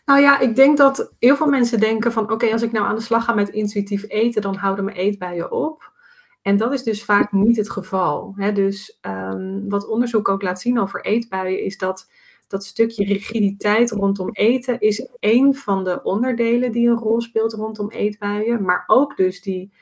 Nou 0.05 0.21
ja, 0.21 0.39
ik 0.39 0.55
denk 0.55 0.77
dat 0.77 1.13
heel 1.19 1.35
veel 1.35 1.47
mensen 1.47 1.79
denken 1.79 2.11
van 2.11 2.31
oké, 2.31 2.51
als 2.51 2.61
ik 2.61 2.71
nou 2.71 2.85
aan 2.85 2.95
de 2.95 3.01
slag 3.01 3.25
ga 3.25 3.33
met 3.33 3.49
intuïtief 3.49 4.05
eten, 4.07 4.41
dan 4.41 4.55
houden 4.55 4.85
mijn 4.85 4.97
eetbuien 4.97 5.51
op. 5.51 5.91
En 6.41 6.57
dat 6.57 6.73
is 6.73 6.83
dus 6.83 7.03
vaak 7.03 7.31
niet 7.31 7.57
het 7.57 7.69
geval. 7.69 8.33
Hè? 8.35 8.51
Dus 8.51 8.99
um, 9.01 9.69
wat 9.69 9.87
onderzoek 9.87 10.29
ook 10.29 10.41
laat 10.41 10.61
zien 10.61 10.79
over 10.79 11.05
eetbuien 11.05 11.63
is 11.63 11.77
dat 11.77 12.07
dat 12.49 12.65
stukje 12.65 13.05
rigiditeit 13.05 13.91
rondom 13.91 14.29
eten 14.31 14.79
is 14.79 15.09
een 15.19 15.55
van 15.55 15.83
de 15.83 16.03
onderdelen 16.03 16.71
die 16.71 16.89
een 16.89 16.97
rol 16.97 17.21
speelt 17.21 17.53
rondom 17.53 17.91
eetbuien. 17.91 18.63
Maar 18.63 18.83
ook 18.87 19.17
dus 19.17 19.41
die, 19.41 19.73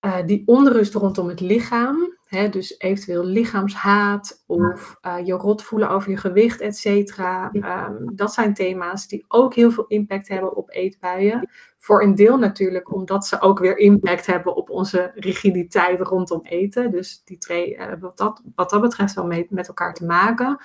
uh, 0.00 0.16
die 0.26 0.42
onrust 0.46 0.94
rondom 0.94 1.28
het 1.28 1.40
lichaam. 1.40 2.18
Hè, 2.26 2.48
dus 2.48 2.78
eventueel 2.78 3.24
lichaamshaat 3.24 4.42
of 4.46 4.96
uh, 5.06 5.26
je 5.26 5.32
rot 5.32 5.62
voelen 5.62 5.90
over 5.90 6.10
je 6.10 6.16
gewicht, 6.16 6.60
et 6.60 6.76
cetera. 6.76 7.50
Um, 7.52 8.16
dat 8.16 8.32
zijn 8.32 8.54
thema's 8.54 9.08
die 9.08 9.24
ook 9.28 9.54
heel 9.54 9.70
veel 9.70 9.84
impact 9.86 10.28
hebben 10.28 10.56
op 10.56 10.70
eetbuien. 10.70 11.50
Voor 11.78 12.02
een 12.02 12.14
deel 12.14 12.38
natuurlijk 12.38 12.94
omdat 12.94 13.26
ze 13.26 13.40
ook 13.40 13.58
weer 13.58 13.78
impact 13.78 14.26
hebben 14.26 14.56
op 14.56 14.70
onze 14.70 15.10
rigiditeit 15.14 16.00
rondom 16.00 16.40
eten. 16.42 16.90
Dus 16.90 17.22
die 17.24 17.38
twee 17.38 17.76
uh, 17.76 17.86
wat, 18.00 18.16
dat, 18.16 18.42
wat 18.54 18.70
dat 18.70 18.80
betreft 18.80 19.14
wel 19.14 19.26
mee, 19.26 19.46
met 19.50 19.68
elkaar 19.68 19.94
te 19.94 20.06
maken. 20.06 20.58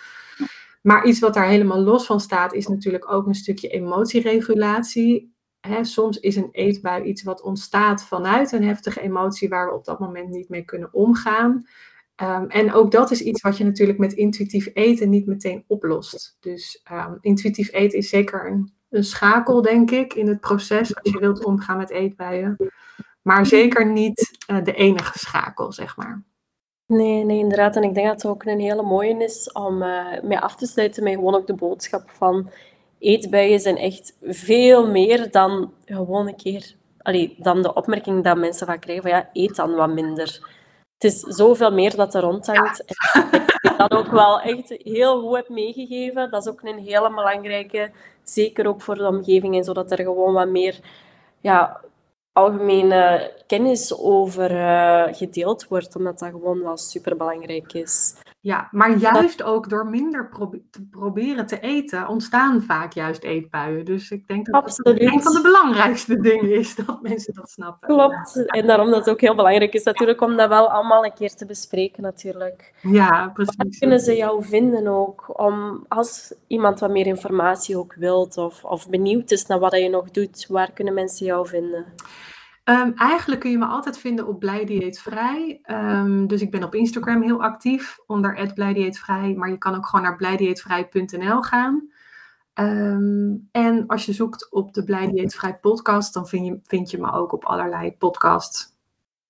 Maar 0.85 1.05
iets 1.05 1.19
wat 1.19 1.33
daar 1.33 1.47
helemaal 1.47 1.79
los 1.79 2.05
van 2.05 2.19
staat, 2.19 2.53
is 2.53 2.67
natuurlijk 2.67 3.11
ook 3.11 3.27
een 3.27 3.35
stukje 3.35 3.67
emotieregulatie. 3.67 5.35
soms 5.81 6.19
is 6.19 6.35
een 6.35 6.49
eetbui 6.51 7.03
iets 7.03 7.23
wat 7.23 7.41
ontstaat 7.41 8.03
vanuit 8.03 8.51
een 8.51 8.63
heftige 8.63 9.01
emotie 9.01 9.49
waar 9.49 9.67
we 9.67 9.73
op 9.73 9.85
dat 9.85 9.99
moment 9.99 10.29
niet 10.29 10.49
mee 10.49 10.65
kunnen 10.65 10.93
omgaan. 10.93 11.65
Um, 12.21 12.49
en 12.49 12.73
ook 12.73 12.91
dat 12.91 13.11
is 13.11 13.21
iets 13.21 13.41
wat 13.41 13.57
je 13.57 13.63
natuurlijk 13.63 13.97
met 13.97 14.13
intuïtief 14.13 14.69
eten 14.73 15.09
niet 15.09 15.25
meteen 15.25 15.63
oplost. 15.67 16.37
Dus 16.39 16.83
um, 16.91 17.17
intuïtief 17.21 17.73
eten 17.73 17.97
is 17.97 18.09
zeker 18.09 18.47
een, 18.47 18.73
een, 18.89 19.03
schakel, 19.03 19.61
denk 19.61 19.91
ik, 19.91 20.13
in 20.13 20.27
het 20.27 20.39
proces 20.39 20.95
als 20.95 21.11
je 21.11 21.19
wilt 21.19 21.45
omgaan 21.45 21.77
met 21.77 21.89
eetbuien. 21.89 22.57
Maar 23.21 23.45
zeker 23.45 23.91
niet 23.91 24.37
uh, 24.51 24.63
de 24.63 24.73
enige 24.73 25.19
schakel, 25.19 25.71
zeg 25.71 25.97
maar. 25.97 26.23
Nee, 26.87 27.23
nee, 27.23 27.39
inderdaad. 27.39 27.75
En 27.75 27.83
ik 27.83 27.93
denk 27.93 28.07
dat 28.07 28.21
het 28.21 28.31
ook 28.31 28.43
een 28.43 28.59
hele 28.59 28.83
mooie 28.83 29.23
is 29.23 29.51
om 29.51 29.81
uh, 29.81 30.21
mee 30.21 30.39
af 30.39 30.55
te 30.55 30.65
sluiten 30.65 31.03
met 31.03 31.13
gewoon 31.13 31.35
ook 31.35 31.47
de 31.47 31.53
boodschap 31.53 32.09
van 32.09 32.49
eetbuien 32.99 33.59
zijn 33.59 33.77
echt 33.77 34.17
veel 34.21 34.87
meer 34.87 35.31
dan 35.31 35.73
gewoon 35.85 36.27
een 36.27 36.35
keer... 36.35 36.75
Allee, 36.97 37.35
dan 37.37 37.61
de 37.61 37.73
opmerking 37.73 38.23
dat 38.23 38.37
mensen 38.37 38.67
vaak 38.67 38.81
krijgen 38.81 39.03
van 39.03 39.11
ja, 39.11 39.29
eet 39.33 39.55
dan 39.55 39.75
wat 39.75 39.93
minder. 39.93 40.53
Het 40.97 41.13
is 41.13 41.19
zoveel 41.19 41.71
meer 41.71 41.95
dat 41.95 42.13
er 42.13 42.21
rondhangt. 42.21 42.83
En 43.13 43.23
ik 43.33 43.77
dat 43.77 43.91
ook 43.91 44.11
wel 44.11 44.41
echt 44.41 44.75
heel 44.77 45.21
goed 45.21 45.35
heb 45.35 45.49
meegegeven. 45.49 46.31
Dat 46.31 46.45
is 46.45 46.51
ook 46.51 46.61
een 46.63 46.79
hele 46.79 47.09
belangrijke, 47.09 47.91
zeker 48.23 48.67
ook 48.67 48.81
voor 48.81 48.95
de 48.95 49.07
omgeving 49.07 49.55
en 49.55 49.63
zodat 49.63 49.91
er 49.91 49.97
gewoon 49.97 50.33
wat 50.33 50.47
meer 50.49 50.79
ja, 51.41 51.81
algemene 52.35 53.31
kennis 53.47 53.97
over 53.97 54.51
uh, 54.51 55.03
gedeeld 55.11 55.67
wordt, 55.67 55.95
omdat 55.95 56.19
dat 56.19 56.29
gewoon 56.29 56.63
wel 56.63 56.77
superbelangrijk 56.77 57.73
is. 57.73 58.13
Ja, 58.45 58.67
maar 58.71 58.97
juist 58.97 59.43
ook 59.43 59.69
door 59.69 59.87
minder 59.87 60.29
te 60.71 60.87
proberen 60.91 61.45
te 61.45 61.59
eten, 61.59 62.07
ontstaan 62.07 62.61
vaak 62.61 62.93
juist 62.93 63.23
eetbuien. 63.23 63.85
Dus 63.85 64.11
ik 64.11 64.27
denk 64.27 64.45
dat 64.45 64.55
Absoluut. 64.55 64.99
dat 64.99 65.13
een 65.13 65.21
van 65.21 65.33
de 65.33 65.41
belangrijkste 65.41 66.19
dingen 66.29 66.51
is, 66.51 66.75
dat 66.75 67.01
mensen 67.01 67.33
dat 67.33 67.49
snappen. 67.49 67.87
Klopt. 67.87 68.45
En 68.45 68.67
daarom 68.67 68.89
dat 68.89 68.99
het 68.99 69.09
ook 69.09 69.21
heel 69.21 69.35
belangrijk 69.35 69.73
is 69.73 69.83
natuurlijk 69.83 70.21
om 70.21 70.35
dat 70.35 70.49
wel 70.49 70.69
allemaal 70.69 71.05
een 71.05 71.13
keer 71.13 71.35
te 71.35 71.45
bespreken 71.45 72.03
natuurlijk. 72.03 72.73
Ja, 72.81 73.29
precies. 73.33 73.55
Waar 73.55 73.67
kunnen 73.79 73.99
ze 73.99 74.15
jou 74.15 74.43
vinden 74.43 74.87
ook? 74.87 75.39
Om, 75.39 75.85
als 75.87 76.33
iemand 76.47 76.79
wat 76.79 76.91
meer 76.91 77.07
informatie 77.07 77.77
ook 77.77 77.93
wilt 77.93 78.37
of, 78.37 78.63
of 78.63 78.89
benieuwd 78.89 79.31
is 79.31 79.45
naar 79.45 79.59
wat 79.59 79.75
je 79.75 79.89
nog 79.89 80.11
doet, 80.11 80.45
waar 80.49 80.71
kunnen 80.71 80.93
mensen 80.93 81.25
jou 81.25 81.47
vinden? 81.47 81.85
Um, 82.69 82.93
eigenlijk 82.93 83.41
kun 83.41 83.51
je 83.51 83.57
me 83.57 83.65
altijd 83.65 83.97
vinden 83.97 84.27
op 84.27 84.39
Blijdieetvrij. 84.39 85.61
Um, 85.65 86.27
dus 86.27 86.41
ik 86.41 86.51
ben 86.51 86.63
op 86.63 86.75
Instagram 86.75 87.21
heel 87.21 87.43
actief 87.43 87.97
onder 88.05 88.51
Blijdieetvrij. 88.53 89.33
Maar 89.33 89.49
je 89.49 89.57
kan 89.57 89.75
ook 89.75 89.85
gewoon 89.85 90.05
naar 90.05 90.15
blijdieetvrij.nl 90.15 91.41
gaan. 91.41 91.89
Um, 92.53 93.47
en 93.51 93.87
als 93.87 94.05
je 94.05 94.13
zoekt 94.13 94.51
op 94.51 94.73
de 94.73 94.83
Blijdieetvrij 94.83 95.57
podcast, 95.57 96.13
dan 96.13 96.27
vind 96.27 96.45
je, 96.45 96.59
vind 96.63 96.91
je 96.91 96.97
me 96.97 97.11
ook 97.11 97.31
op 97.31 97.45
allerlei 97.45 97.97
podcast 97.97 98.77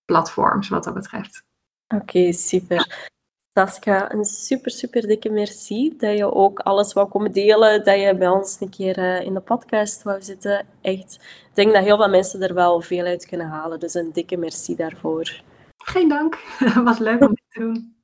platforms 0.06 0.70
wat 0.70 0.84
dat 0.84 0.94
betreft. 0.94 1.46
Oké, 1.88 2.32
super. 2.32 3.14
Saskia, 3.58 4.12
een 4.12 4.26
super, 4.26 4.72
super 4.72 5.08
dikke 5.08 5.30
merci 5.30 5.94
dat 5.98 6.18
je 6.18 6.34
ook 6.34 6.60
alles 6.60 6.94
wou 6.94 7.08
komen 7.10 7.32
delen, 7.32 7.84
dat 7.84 8.00
je 8.00 8.16
bij 8.16 8.28
ons 8.28 8.58
een 8.60 8.70
keer 8.70 8.98
uh, 8.98 9.22
in 9.22 9.34
de 9.34 9.40
podcast 9.40 10.04
wou 10.04 10.22
zitten. 10.22 10.66
Echt, 10.82 11.14
ik 11.50 11.50
denk 11.54 11.74
dat 11.74 11.84
heel 11.84 11.98
veel 11.98 12.10
mensen 12.10 12.42
er 12.42 12.54
wel 12.54 12.82
veel 12.82 13.06
uit 13.06 13.26
kunnen 13.26 13.48
halen, 13.48 13.80
dus 13.80 13.94
een 13.94 14.10
dikke 14.14 14.38
merci 14.38 14.76
daarvoor. 14.76 15.42
Geen 15.78 16.10
dank, 16.10 16.38
wat 16.84 17.00
leuk 17.00 17.22
om 17.22 17.36
te 17.36 17.60
doen. 17.60 17.96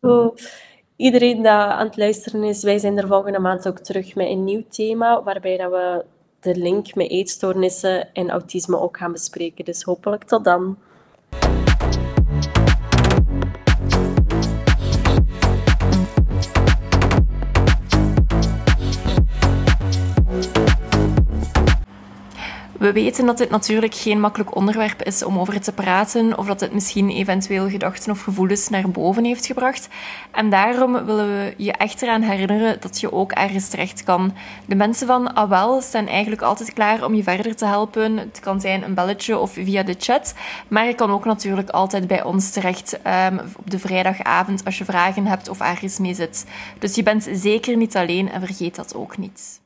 Oh, 0.00 0.36
iedereen 0.96 1.36
die 1.36 1.48
aan 1.48 1.86
het 1.86 1.96
luisteren 1.96 2.42
is, 2.42 2.62
wij 2.62 2.78
zijn 2.78 2.98
er 2.98 3.06
volgende 3.06 3.38
maand 3.38 3.68
ook 3.68 3.78
terug 3.78 4.14
met 4.14 4.28
een 4.28 4.44
nieuw 4.44 4.64
thema, 4.68 5.22
waarbij 5.22 5.56
dat 5.56 5.70
we 5.70 6.04
de 6.40 6.56
link 6.56 6.94
met 6.94 7.10
eetstoornissen 7.10 8.14
en 8.14 8.30
autisme 8.30 8.80
ook 8.80 8.96
gaan 8.96 9.12
bespreken. 9.12 9.64
Dus 9.64 9.82
hopelijk 9.82 10.24
tot 10.24 10.44
dan. 10.44 10.76
We 22.82 22.92
weten 22.92 23.26
dat 23.26 23.38
dit 23.38 23.50
natuurlijk 23.50 23.94
geen 23.94 24.20
makkelijk 24.20 24.54
onderwerp 24.54 25.02
is 25.02 25.24
om 25.24 25.38
over 25.38 25.60
te 25.60 25.72
praten, 25.72 26.38
of 26.38 26.46
dat 26.46 26.60
het 26.60 26.72
misschien 26.72 27.10
eventueel 27.10 27.68
gedachten 27.68 28.12
of 28.12 28.22
gevoelens 28.22 28.68
naar 28.68 28.90
boven 28.90 29.24
heeft 29.24 29.46
gebracht. 29.46 29.88
En 30.30 30.50
daarom 30.50 31.04
willen 31.04 31.26
we 31.26 31.54
je 31.56 31.72
echt 31.72 32.02
eraan 32.02 32.22
herinneren 32.22 32.80
dat 32.80 33.00
je 33.00 33.12
ook 33.12 33.32
ergens 33.32 33.68
terecht 33.68 34.04
kan. 34.04 34.34
De 34.66 34.74
mensen 34.74 35.06
van 35.06 35.36
AWEL 35.36 35.80
staan 35.80 36.06
eigenlijk 36.06 36.42
altijd 36.42 36.72
klaar 36.72 37.04
om 37.04 37.14
je 37.14 37.22
verder 37.22 37.56
te 37.56 37.66
helpen. 37.66 38.16
Het 38.16 38.40
kan 38.40 38.60
zijn 38.60 38.84
een 38.84 38.94
belletje 38.94 39.38
of 39.38 39.52
via 39.52 39.82
de 39.82 39.96
chat, 39.98 40.34
maar 40.68 40.86
je 40.86 40.94
kan 40.94 41.10
ook 41.10 41.24
natuurlijk 41.24 41.70
altijd 41.70 42.06
bij 42.06 42.22
ons 42.22 42.50
terecht 42.50 42.98
um, 43.06 43.40
op 43.56 43.70
de 43.70 43.78
vrijdagavond 43.78 44.64
als 44.64 44.78
je 44.78 44.84
vragen 44.84 45.26
hebt 45.26 45.48
of 45.48 45.60
ergens 45.60 45.98
mee 45.98 46.14
zit. 46.14 46.46
Dus 46.78 46.94
je 46.94 47.02
bent 47.02 47.28
zeker 47.32 47.76
niet 47.76 47.96
alleen 47.96 48.30
en 48.30 48.40
vergeet 48.40 48.74
dat 48.74 48.94
ook 48.94 49.18
niet. 49.18 49.61